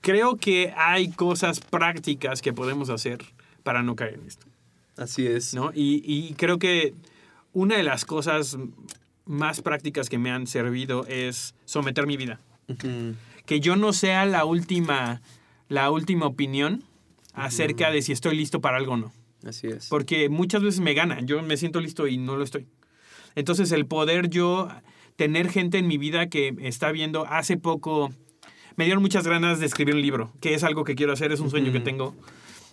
[0.00, 3.24] Creo que hay cosas prácticas que podemos hacer
[3.62, 4.46] para no caer en esto.
[4.96, 5.54] Así es.
[5.54, 5.70] ¿no?
[5.74, 6.94] Y, y creo que
[7.52, 8.56] una de las cosas
[9.28, 12.40] más prácticas que me han servido es someter mi vida.
[13.46, 15.22] Que yo no sea la última,
[15.68, 16.84] la última opinión
[17.32, 19.12] acerca de si estoy listo para algo o no.
[19.46, 19.88] Así es.
[19.88, 21.20] Porque muchas veces me gana.
[21.20, 22.66] Yo me siento listo y no lo estoy.
[23.34, 24.68] Entonces, el poder yo
[25.18, 28.10] tener gente en mi vida que está viendo hace poco.
[28.76, 31.40] Me dieron muchas ganas de escribir un libro, que es algo que quiero hacer, es
[31.40, 32.14] un sueño que tengo.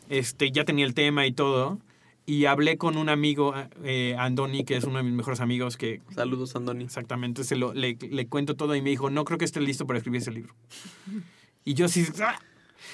[0.10, 1.80] Este, ya tenía el tema y todo.
[2.28, 6.02] Y hablé con un amigo, eh, Andoni, que es uno de mis mejores amigos, que
[6.14, 6.84] Saludos, Andoni.
[6.84, 9.88] exactamente se lo, le, le cuento todo y me dijo, no creo que esté listo
[9.88, 10.54] para escribir ese libro.
[11.64, 12.06] Y yo así...
[12.22, 12.40] ¡ah!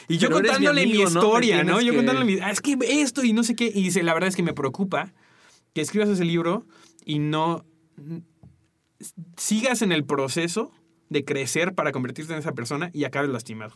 [0.07, 1.19] Y yo Pero mi contándole mi, amigo, ¿no?
[1.21, 1.77] Me historia, ¿no?
[1.79, 2.39] tienes Yo que- contándole mi...
[2.41, 3.65] "Ah, es que esto y no sé qué.
[3.65, 5.11] Y dice, la verdad es que me preocupa
[5.73, 6.65] que escribas ese libro
[7.05, 7.65] y no
[9.37, 10.71] sigas en el proceso
[11.09, 13.75] de crecer para convertirte en esa persona y acabes lastimado.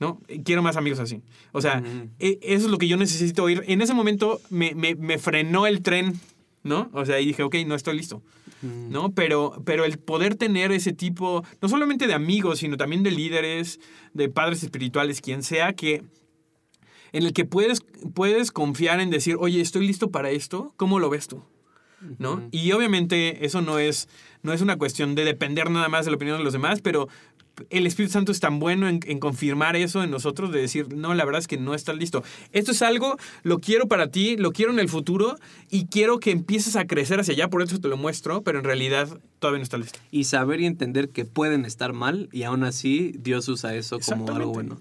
[0.00, 0.20] ¿no?
[0.44, 1.22] Quiero más amigos así.
[1.52, 1.82] O sea,
[2.18, 3.62] e- eso es lo que yo necesito oír.
[3.66, 6.18] En ese momento me, me- me frenó el tren,
[6.62, 6.90] ¿no?
[6.92, 8.22] O sea, y dije, ok, no estoy listo.
[8.62, 9.12] ¿no?
[9.12, 13.78] Pero, pero el poder tener ese tipo, no solamente de amigos, sino también de líderes,
[14.14, 16.02] de padres espirituales, quien sea, que
[17.12, 17.82] en el que puedes,
[18.14, 21.42] puedes confiar en decir, oye, estoy listo para esto, ¿cómo lo ves tú?
[22.18, 22.48] ¿No?
[22.50, 24.08] Y obviamente eso no es,
[24.42, 27.08] no es una cuestión de depender nada más de la opinión de los demás, pero
[27.70, 31.14] el Espíritu Santo es tan bueno en, en confirmar eso en nosotros, de decir, no,
[31.14, 32.24] la verdad es que no estás listo.
[32.52, 35.36] Esto es algo, lo quiero para ti, lo quiero en el futuro
[35.70, 38.64] y quiero que empieces a crecer hacia allá, por eso te lo muestro, pero en
[38.64, 39.98] realidad todavía no está listo.
[40.10, 44.32] Y saber y entender que pueden estar mal y aún así Dios usa eso como
[44.32, 44.78] algo bueno.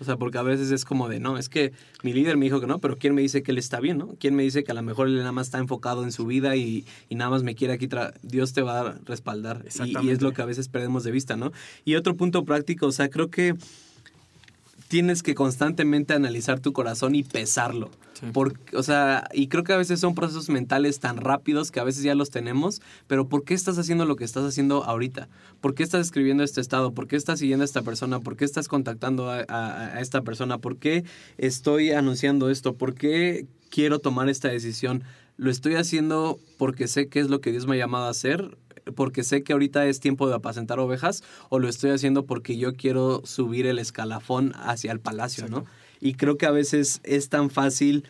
[0.00, 1.72] O sea, porque a veces es como de, no, es que
[2.02, 4.16] mi líder me dijo que no, pero ¿quién me dice que él está bien, no?
[4.18, 6.56] ¿Quién me dice que a lo mejor él nada más está enfocado en su vida
[6.56, 9.64] y, y nada más me quiere aquí, tra Dios te va a respaldar.
[9.84, 11.52] Y, y es lo que a veces perdemos de vista, ¿no?
[11.84, 13.54] Y otro punto práctico, o sea, creo que
[14.90, 17.92] tienes que constantemente analizar tu corazón y pesarlo.
[18.32, 21.84] Porque, o sea, y creo que a veces son procesos mentales tan rápidos que a
[21.84, 25.28] veces ya los tenemos, pero ¿por qué estás haciendo lo que estás haciendo ahorita?
[25.60, 26.92] ¿Por qué estás escribiendo este estado?
[26.92, 28.18] ¿Por qué estás siguiendo a esta persona?
[28.18, 30.58] ¿Por qué estás contactando a, a esta persona?
[30.58, 31.04] ¿Por qué
[31.38, 32.74] estoy anunciando esto?
[32.74, 35.04] ¿Por qué quiero tomar esta decisión?
[35.36, 38.58] ¿Lo estoy haciendo porque sé qué es lo que Dios me ha llamado a hacer?
[38.92, 42.74] Porque sé que ahorita es tiempo de apacentar ovejas o lo estoy haciendo porque yo
[42.74, 45.64] quiero subir el escalafón hacia el palacio, ¿no?
[46.00, 48.04] Y creo que a veces es tan fácil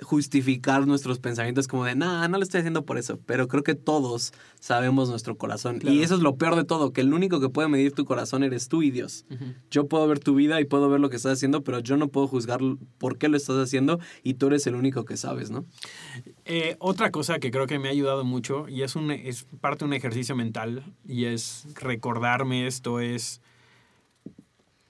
[0.00, 3.74] justificar nuestros pensamientos como de, nah, no lo estoy haciendo por eso, pero creo que
[3.74, 5.80] todos sabemos nuestro corazón.
[5.82, 8.42] Y eso es lo peor de todo, que el único que puede medir tu corazón
[8.42, 9.24] eres tú y Dios.
[9.70, 12.08] Yo puedo ver tu vida y puedo ver lo que estás haciendo, pero yo no
[12.08, 12.60] puedo juzgar
[12.98, 15.64] por qué lo estás haciendo y tú eres el único que sabes, ¿no?
[16.44, 19.84] Eh, otra cosa que creo que me ha ayudado mucho y es, un, es parte
[19.84, 23.40] de un ejercicio mental y es recordarme esto, es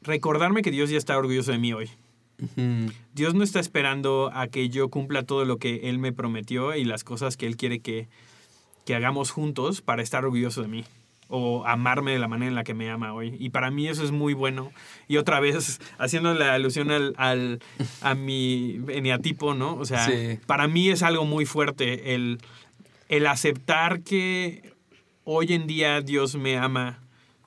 [0.02, 1.90] recordarme que Dios ya está orgulloso de mí hoy.
[3.14, 6.84] Dios no está esperando a que yo cumpla todo lo que Él me prometió y
[6.84, 8.09] las cosas que Él quiere que,
[8.84, 10.84] que hagamos juntos para estar orgulloso de mí
[11.28, 13.37] o amarme de la manera en la que me ama hoy.
[13.39, 14.72] Y para mí eso es muy bueno.
[15.09, 17.61] Y otra vez, haciendo la alusión al, al
[18.01, 19.74] a mi eneatipo, ¿no?
[19.76, 20.09] O sea,
[20.47, 22.39] para mí es algo muy fuerte el,
[23.09, 24.72] el aceptar que
[25.24, 27.01] hoy en día Dios me ama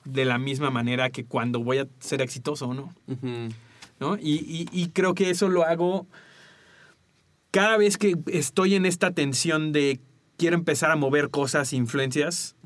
[0.04, 2.92] de la misma manera que cuando voy a ser exitoso, ¿no?
[4.00, 4.16] ¿No?
[4.16, 6.06] Y, y, creo que eso lo hago
[7.50, 10.00] cada vez que estoy en esta tensión de
[10.40, 12.56] quiero empezar a mover cosas, influencias,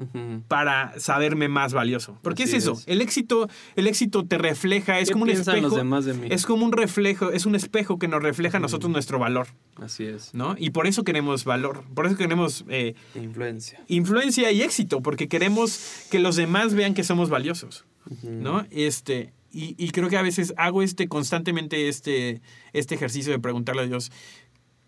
[0.46, 2.16] para saberme más valioso.
[2.22, 5.60] Porque es eso, el éxito, el éxito te refleja, es como un espejo.
[5.60, 6.28] Los demás de mí?
[6.30, 9.48] Es como un reflejo, es un espejo que nos refleja a nosotros nuestro valor.
[9.82, 10.32] Así es.
[10.34, 10.54] ¿No?
[10.56, 13.82] Y por eso queremos valor, por eso queremos eh, influencia.
[13.88, 17.86] Influencia y éxito, porque queremos que los demás vean que somos valiosos.
[18.22, 18.64] ¿No?
[18.70, 22.42] Este, y, creo que a veces hago este constantemente este,
[22.72, 24.10] este ejercicio de preguntarle a Dios,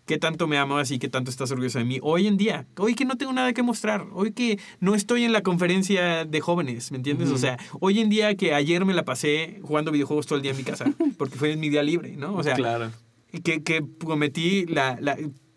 [0.06, 1.98] ¿qué tanto me amas y qué tanto estás orgulloso de mí?
[2.02, 5.32] Hoy en día, hoy que no tengo nada que mostrar, hoy que no estoy en
[5.32, 7.30] la conferencia de jóvenes, ¿me entiendes?
[7.30, 10.52] O sea, hoy en día que ayer me la pasé jugando videojuegos todo el día
[10.52, 10.86] en mi casa,
[11.18, 12.34] porque fue mi día libre, ¿no?
[12.34, 12.90] O sea, claro.
[13.44, 15.16] que, que cometí la, la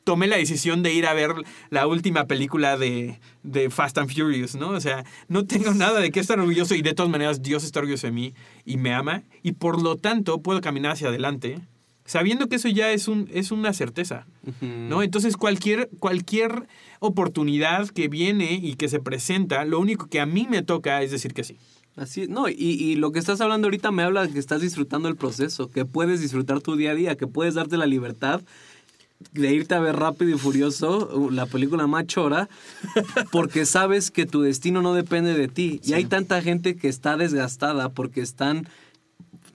[0.10, 1.36] tomé la decisión de ir a ver
[1.70, 4.70] la última película de, de, Fast and Furious, ¿no?
[4.70, 7.78] O sea, no tengo nada de qué estar orgulloso y de todas maneras Dios está
[7.78, 8.34] orgulloso de mí
[8.66, 11.60] y me ama y por lo tanto puedo caminar hacia adelante
[12.06, 14.26] sabiendo que eso ya es, un, es una certeza,
[14.62, 15.04] ¿no?
[15.04, 16.66] Entonces cualquier, cualquier
[17.00, 21.12] oportunidad que viene y que se presenta, lo único que a mí me toca es
[21.12, 21.58] decir que sí.
[21.98, 25.08] Así, no, y, y, lo que estás hablando ahorita me habla de que estás disfrutando
[25.08, 28.42] el proceso, que puedes disfrutar tu día a día, que puedes darte la libertad
[29.34, 32.50] de irte a ver Rápido y Furioso, uh, la película más chora,
[33.32, 35.82] porque sabes que tu destino no depende de ti.
[35.84, 38.68] Y hay tanta gente que está desgastada porque están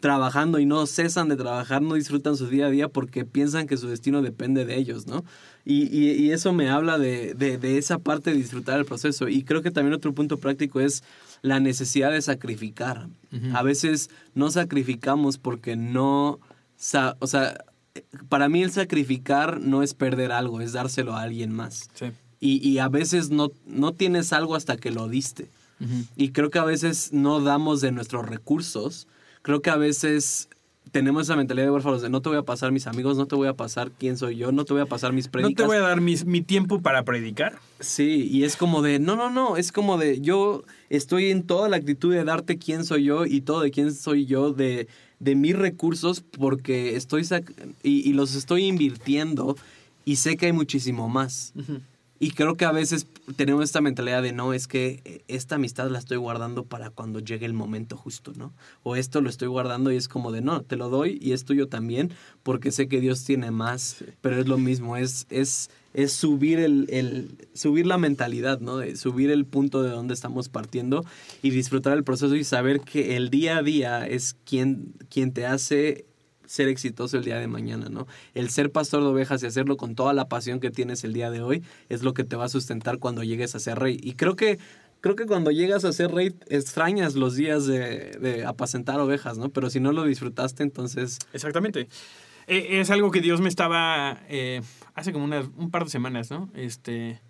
[0.00, 3.78] trabajando y no cesan de trabajar, no disfrutan su día a día porque piensan que
[3.78, 5.24] su destino depende de ellos, ¿no?
[5.64, 9.28] Y, y, eso me habla de, de, esa parte de disfrutar el proceso.
[9.28, 11.02] Y creo que también otro punto práctico es
[11.40, 13.08] la necesidad de sacrificar.
[13.54, 16.38] A veces no sacrificamos porque no,
[17.18, 17.56] o sea,
[18.28, 21.90] para mí el sacrificar no es perder algo, es dárselo a alguien más.
[22.40, 25.48] Y, a veces no, no tienes algo hasta que lo diste.
[26.16, 29.06] Y creo que a veces no damos de nuestros recursos.
[29.42, 30.48] Creo que a veces
[30.90, 33.34] tenemos esa mentalidad de huérfanos de no te voy a pasar mis amigos, no te
[33.34, 35.50] voy a pasar quién soy yo, no te voy a pasar mis predicas.
[35.50, 37.58] No te voy a dar mi tiempo para predicar.
[37.80, 41.68] Sí, y es como de, no, no, no, es como de, yo estoy en toda
[41.68, 44.86] la actitud de darte quién soy yo y todo de quién soy yo, de
[45.24, 47.26] de mis recursos porque estoy
[47.82, 49.56] y, los estoy invirtiendo
[50.04, 51.54] y sé que hay muchísimo más.
[52.20, 53.06] Y creo que a veces
[53.36, 57.46] tenemos esta mentalidad de no, es que esta amistad la estoy guardando para cuando llegue
[57.46, 58.52] el momento justo, ¿no?
[58.82, 61.44] O esto lo estoy guardando y es como de no, te lo doy y es
[61.44, 62.12] tuyo también
[62.42, 67.48] porque sé que Dios tiene más, pero es lo mismo, es, es es subir, el,
[67.54, 68.78] subir la mentalidad, ¿no?
[68.78, 71.04] De subir el punto de donde estamos partiendo
[71.40, 75.46] y disfrutar el proceso y saber que el día a día es quien, quien te
[75.46, 76.06] hace
[76.46, 78.06] ser exitoso el día de mañana, ¿no?
[78.34, 81.30] El ser pastor de ovejas y hacerlo con toda la pasión que tienes el día
[81.30, 83.98] de hoy es lo que te va a sustentar cuando llegues a ser rey.
[84.02, 84.58] Y creo que
[85.04, 89.50] creo que cuando llegas a ser rey extrañas los días de, apacentar ovejas, ¿no?
[89.50, 91.18] Pero si no lo disfrutaste, entonces...
[91.34, 91.88] Exactamente.
[92.46, 94.62] Eh, es algo que Dios me estaba eh,
[94.94, 96.48] hace como un par de semanas, ¿no?
[96.54, 97.20] Este,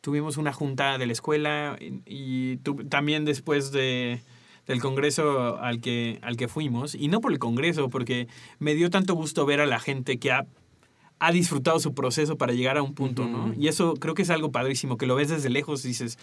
[0.00, 2.56] tuvimos una junta de la escuela y,
[2.88, 4.22] también después de,
[4.66, 8.90] del congreso al que, al que fuimos, y no por el congreso, porque me dio
[8.90, 10.46] tanto gusto ver a la gente que ha,
[11.18, 13.54] ha disfrutado su proceso para llegar a un punto, ¿no?
[13.56, 16.18] Y eso creo que es algo padrísimo, que lo ves desde lejos y dices,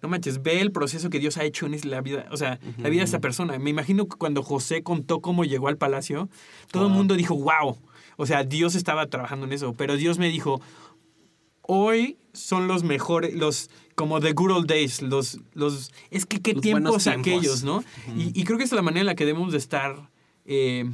[0.00, 2.88] no manches, ve el proceso que Dios ha hecho en la vida, o sea, la
[2.88, 3.58] vida de esta persona.
[3.58, 6.28] Me imagino que cuando José contó cómo llegó al palacio,
[6.70, 7.76] todo el mundo dijo, wow,
[8.16, 10.60] o sea, Dios estaba trabajando en eso, pero Dios me dijo,
[11.62, 16.54] hoy son los mejores, los como the good old days, los, los es que qué
[16.54, 17.82] tiempos, aquellos, ¿no?
[18.16, 20.08] y, y creo que esa es la manera en la que debemos de estar,
[20.46, 20.88] eh,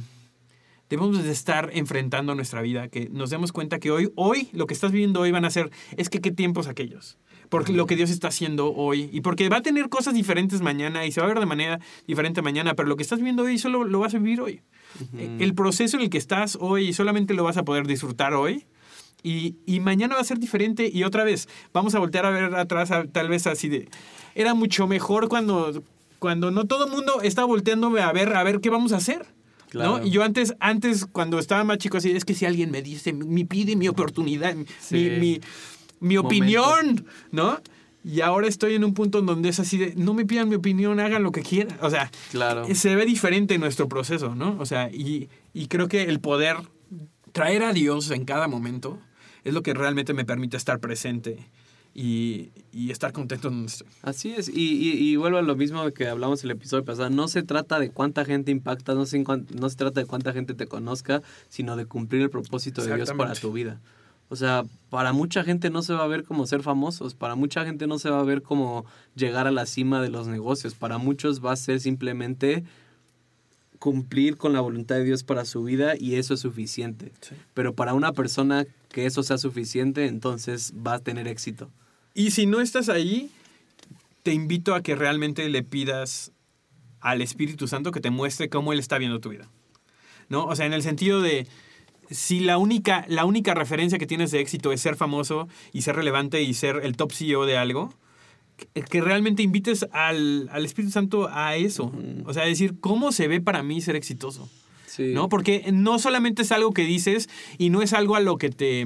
[0.89, 4.73] debemos de estar enfrentando nuestra vida, que nos demos cuenta que hoy, hoy, lo que
[4.73, 7.19] estás viviendo hoy van a ser, es que qué tiempos aquellos.
[7.49, 9.07] Porque lo que Dios está haciendo hoy.
[9.13, 11.79] Y porque va a tener cosas diferentes mañana y se va a ver de manera
[12.07, 12.73] diferente mañana.
[12.73, 14.61] Pero lo que estás viviendo hoy solo lo vas a vivir hoy.
[15.39, 18.65] El proceso en el que estás hoy solamente lo vas a poder disfrutar hoy.
[19.27, 20.87] Y, y mañana va a ser diferente.
[20.93, 23.89] Y otra vez, vamos a voltear a ver atrás, a- tal vez así de.
[24.35, 25.81] Era mucho mejor cuando,
[26.19, 29.25] cuando no todo el mundo está volteándome a ver, a ver qué vamos a hacer.
[29.69, 29.97] Claro.
[29.97, 30.05] ¿no?
[30.05, 33.13] Y yo antes, antes, cuando estaba más chico, así, es que si alguien me dice,
[33.13, 35.09] me pide mi oportunidad, mi- Sí.
[35.19, 35.41] mi,
[35.99, 37.59] mi opinión, ¿no?
[38.03, 40.55] Y ahora estoy en un punto en donde es así de, no me pidan mi
[40.55, 41.75] opinión, hagan lo que quieran.
[41.81, 42.67] O sea, Claro.
[42.75, 44.55] se ve diferente nuestro proceso, ¿no?
[44.59, 46.57] O sea, y, y creo que el poder
[47.31, 48.99] traer a Dios en cada momento
[49.45, 51.47] es lo que realmente me permite estar presente
[51.93, 53.87] y, y estar contento en donde estoy.
[54.01, 57.29] Así es, y, y, y vuelvo a lo mismo que hablamos el episodio pasado, no
[57.29, 60.67] se trata de cuánta gente impacta, no se, no se trata de cuánta gente te
[60.67, 63.79] conozca, sino de cumplir el propósito de Dios para tu vida.
[64.27, 67.63] O sea, para mucha gente no se va a ver como ser famosos, para mucha
[67.63, 68.85] gente no se va a ver como
[69.15, 72.63] llegar a la cima de los negocios, para muchos va a ser simplemente
[73.77, 77.11] cumplir con la voluntad de Dios para su vida y eso es suficiente.
[77.21, 77.35] Sí.
[77.53, 78.65] Pero para una persona
[78.95, 81.69] que eso sea suficiente, entonces va a tener éxito.
[82.13, 83.29] Y si no estás ahí,
[84.23, 86.31] te invito a que realmente le pidas
[87.01, 89.49] al Espíritu Santo que te muestre cómo Él está viendo tu vida.
[90.29, 90.45] ¿No?
[90.45, 91.45] O sea, en el sentido de,
[92.09, 95.97] si la única, la única referencia que tienes de éxito es ser famoso y ser
[95.97, 97.93] relevante y ser el top CEO de algo,
[98.55, 101.91] que, que realmente invites al, al Espíritu Santo a eso.
[102.25, 104.49] O sea, decir, ¿cómo se ve para mí ser exitoso?
[104.95, 105.11] Sí.
[105.13, 105.29] ¿no?
[105.29, 108.85] Porque no solamente es algo que dices y no es algo a lo que te...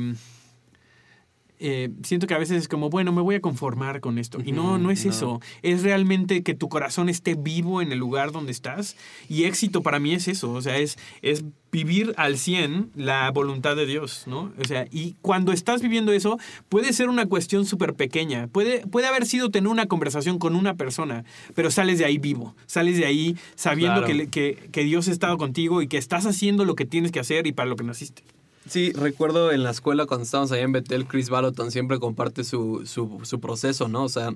[1.60, 4.39] eh, siento que a veces es como, bueno, me voy a conformar con esto.
[4.43, 5.12] Y no, no es no.
[5.12, 5.41] eso.
[5.62, 8.95] Es realmente que tu corazón esté vivo en el lugar donde estás.
[9.28, 10.51] Y éxito para mí es eso.
[10.51, 14.51] O sea, es, es vivir al 100 la voluntad de Dios, ¿no?
[14.57, 16.39] O sea, y cuando estás viviendo eso,
[16.70, 18.47] puede ser una cuestión súper pequeña.
[18.47, 22.55] Puede, puede haber sido tener una conversación con una persona, pero sales de ahí vivo.
[22.66, 24.07] Sales de ahí sabiendo Claro.
[24.07, 27.20] que, que, que Dios ha estado contigo y que estás haciendo lo que tienes que
[27.20, 28.24] hacer y para lo que naciste.
[28.70, 32.84] Sí, recuerdo en la escuela cuando estábamos allá en Betel, Chris Baloton siempre comparte su,
[32.86, 34.03] su, proceso, ¿no?
[34.03, 34.36] O sea,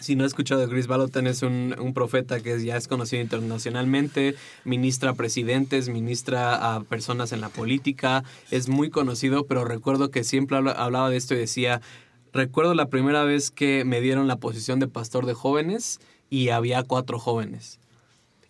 [0.00, 3.22] si no has escuchado de Chris Baloton, es un, un profeta que ya es conocido
[3.22, 10.10] internacionalmente, ministra a presidentes, ministra a personas en la política, es muy conocido, pero recuerdo
[10.10, 11.80] que siempre habla- hablaba de esto y decía,
[12.32, 16.00] recuerdo la primera vez que me dieron la posición de pastor de jóvenes
[16.30, 17.78] y había cuatro jóvenes.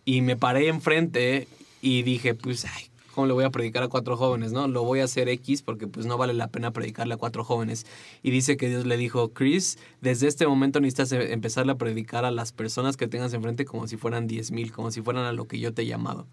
[0.07, 1.49] Y me paré enfrente
[1.83, 4.69] y dije, pues, ay, ¿cómo le voy a predicar a cuatro jóvenes, no?
[4.69, 7.87] Lo voy a hacer X porque pues no vale la pena predicarle a cuatro jóvenes.
[8.23, 12.25] Y dice que Dios le dijo, Chris, desde este momento necesitas eh, empezarle a predicar
[12.25, 15.33] a las personas que tengas enfrente como si fueran 10 mil, como si fueran a
[15.33, 16.27] lo que yo te he llamado.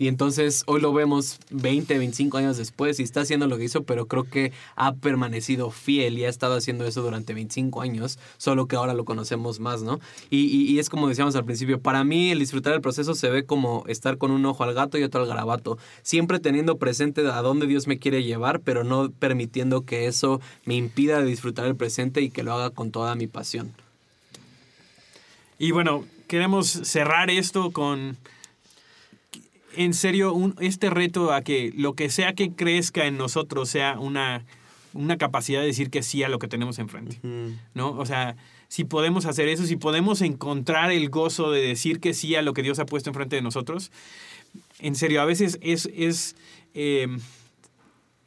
[0.00, 3.82] Y entonces hoy lo vemos 20, 25 años después y está haciendo lo que hizo,
[3.82, 8.64] pero creo que ha permanecido fiel y ha estado haciendo eso durante 25 años, solo
[8.64, 10.00] que ahora lo conocemos más, ¿no?
[10.30, 13.84] Y, es como decíamos al principio, para mí el disfrutar el proceso se ve como
[13.88, 17.66] estar con un ojo al gato y otro al garabato, siempre teniendo presente a dónde
[17.66, 22.30] Dios me quiere llevar, pero no permitiendo que eso me impida disfrutar el presente y
[22.30, 23.74] que lo haga con toda mi pasión.
[25.58, 28.16] Y bueno, queremos cerrar esto con,
[29.76, 33.98] en serio, un- este reto a que lo que sea que crezca en nosotros sea
[33.98, 34.44] una,
[34.92, 37.18] una capacidad de decir que sí a lo que tenemos enfrente.
[37.74, 37.90] ¿no?
[37.92, 38.36] O sea,
[38.68, 42.52] si podemos hacer eso, si podemos encontrar el gozo de decir que sí a lo
[42.52, 43.90] que Dios ha puesto enfrente de nosotros,
[44.80, 45.88] en serio, a veces es...
[45.94, 46.36] es
[46.74, 47.08] eh,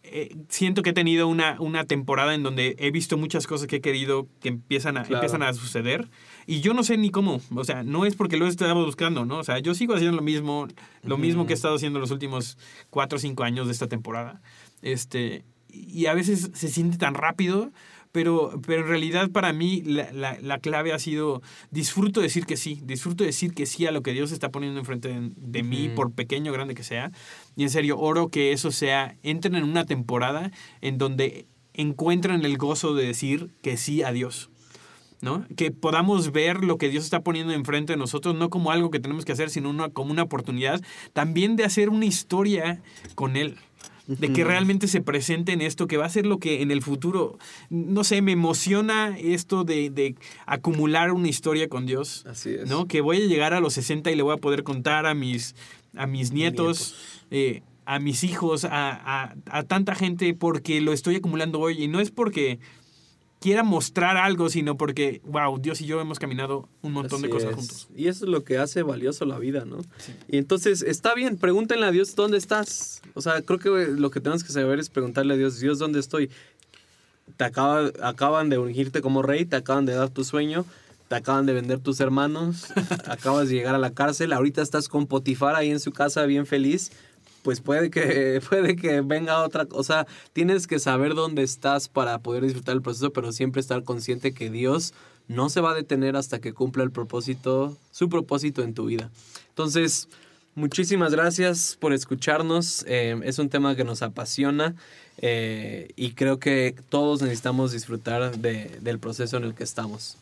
[0.05, 3.77] eh, siento que he tenido una, una temporada en donde he visto muchas cosas que
[3.77, 5.15] he querido que empiezan a, Claro.
[5.15, 6.09] empiezan a suceder
[6.45, 9.37] y yo no sé ni cómo, o sea, no es porque lo estaba buscando, ¿no?
[9.39, 10.67] O sea, yo sigo haciendo lo mismo,
[11.03, 12.57] lo mismo que he estado haciendo los últimos
[12.89, 14.41] cuatro o cinco años de esta temporada.
[14.81, 17.71] Este, y a veces se siente tan rápido,
[18.13, 21.41] pero, pero en realidad para mí la, la- la clave ha sido
[21.71, 25.09] disfruto decir que sí, disfruto decir que sí a lo que Dios está poniendo enfrente
[25.09, 27.11] de, de mí, por pequeño o grande que sea.
[27.57, 30.51] Y en serio, oro que eso sea, entren en una temporada
[30.81, 34.49] en donde encuentran el gozo de decir que sí a Dios.
[35.21, 35.45] ¿no?
[35.55, 38.99] Que podamos ver lo que Dios está poniendo enfrente de nosotros, no como algo que
[38.99, 40.81] tenemos que hacer, sino una, como una oportunidad
[41.13, 42.81] también de hacer una historia
[43.15, 43.55] con Él.
[44.05, 46.81] De que realmente se presente en esto, que va a ser lo que en el
[46.81, 47.37] futuro,
[47.69, 52.25] no sé, me emociona esto de, de acumular una historia con Dios.
[52.27, 52.69] Así es.
[52.69, 52.85] ¿no?
[52.85, 55.55] Que voy a llegar a los 60 y le voy a poder contar a mis,
[55.95, 56.95] a mis nietos,
[57.31, 61.81] eh, a mis hijos, a, a, a tanta gente, porque lo estoy acumulando hoy.
[61.81, 62.59] Y no es porque
[63.43, 67.33] quiera mostrar algo, sino porque, wow, Dios y yo hemos caminado un montón de Así
[67.33, 67.55] cosas es.
[67.57, 67.87] juntos.
[67.93, 69.79] Y eso es lo que hace valioso la vida, ¿no?
[70.29, 73.01] Y entonces, está bien, pregúntenle a Dios dónde estás.
[73.15, 75.99] O sea, creo que lo que tenemos que saber es preguntarle a Dios, Dios, ¿dónde
[75.99, 76.29] estoy?
[77.35, 80.65] Te acaba- acaban de ungirte como rey, te acaban de dar tu sueño,
[81.09, 82.67] te acaban de vender tus hermanos,
[83.07, 86.45] acabas de llegar a la cárcel, ahorita estás con Potifar ahí en su casa bien
[86.45, 86.91] feliz.
[87.43, 90.07] Pues puede que, puede que venga otra cosa.
[90.33, 94.49] Tienes que saber dónde estás para poder disfrutar el proceso, pero siempre estar consciente que
[94.49, 94.93] Dios
[95.27, 99.09] no se va a detener hasta que cumpla el propósito, su propósito en tu vida.
[99.49, 100.09] Entonces,
[100.55, 102.83] muchísimas gracias por escucharnos.
[102.87, 104.75] Eh, es un tema que nos apasiona
[105.17, 110.17] eh, y creo que todos necesitamos disfrutar de- del proceso en el que estamos.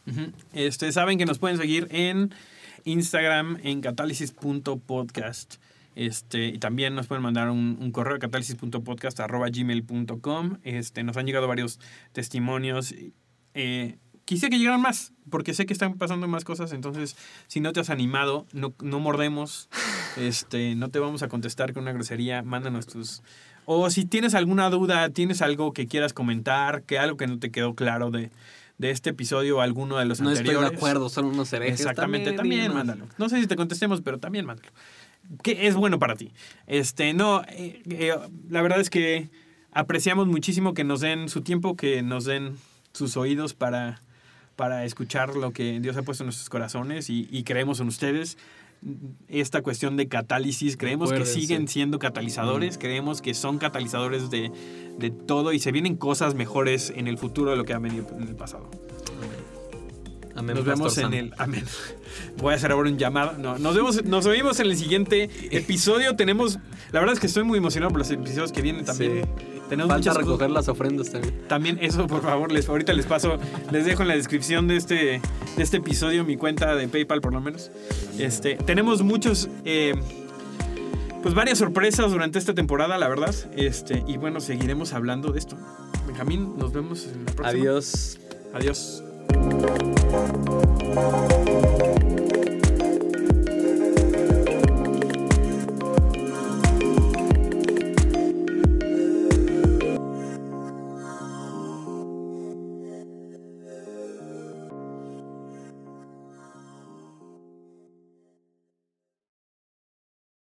[0.53, 2.31] Este, saben que nos pueden seguir en
[2.83, 5.55] Instagram en catálisis.podcast.
[5.95, 10.57] Este, y también nos pueden mandar un, un correo a catálisis.podcast.gmail.com.
[10.63, 11.79] Este, nos han llegado varios
[12.13, 12.95] testimonios.
[13.53, 16.71] Eh, quise que llegaran más, porque sé que están pasando más cosas.
[16.73, 17.15] Entonces,
[17.47, 19.69] si no te has animado, no, no mordemos.
[20.17, 22.43] Este, no te vamos a contestar con una grosería.
[22.43, 23.23] Mándanos tus.
[23.63, 27.49] O si tienes alguna duda, tienes algo que quieras comentar, que algo que no te
[27.49, 28.29] quedó claro de,
[28.77, 30.71] de este episodio o alguno de los No estoy anteriores.
[30.71, 31.79] de acuerdo, son unos herejes.
[31.79, 32.75] Exactamente, también, díganos.
[32.75, 33.05] mándalo.
[33.17, 34.69] No sé si te contestemos, pero también mándalo.
[35.43, 36.33] Que es bueno para ti.
[36.67, 38.15] Este, no, eh, eh,
[38.49, 39.29] la verdad es que
[39.71, 42.57] apreciamos muchísimo que nos den su tiempo, que nos den
[42.93, 44.01] sus oídos para,
[44.55, 48.37] para escuchar lo que Dios ha puesto en nuestros corazones y, y creemos en ustedes.
[49.27, 54.51] Esta cuestión de catálisis, creemos que siguen siendo catalizadores, creemos que son catalizadores de,
[54.97, 58.07] de todo y se vienen cosas mejores en el futuro de lo que han venido
[58.17, 58.71] en el pasado.
[60.35, 61.13] Amén, Nos Pastor vemos en Sam.
[61.13, 61.33] el.
[61.37, 61.65] Amén.
[62.37, 63.37] Voy a hacer ahora un llamado.
[63.37, 66.15] No, nos vemos, nos oímos en el siguiente episodio.
[66.15, 66.59] Tenemos.
[66.91, 69.23] La verdad es que estoy muy emocionado por los episodios que vienen también.
[69.23, 69.29] Sí.
[69.69, 71.47] Tenemos Falta muchas recoger las ofrendas también.
[71.47, 73.37] También eso, por favor, les, ahorita les paso,
[73.71, 77.31] les dejo en la descripción de este, de este episodio mi cuenta de PayPal, por
[77.31, 77.71] lo menos.
[78.19, 79.93] Este, tenemos muchos, eh,
[81.23, 83.33] pues varias sorpresas durante esta temporada, la verdad.
[83.55, 85.57] Este, y bueno, seguiremos hablando de esto.
[86.05, 87.49] Benjamín, nos vemos en la próxima.
[87.49, 88.19] Adiós.
[88.53, 89.03] Adiós.
[89.61, 90.11] Música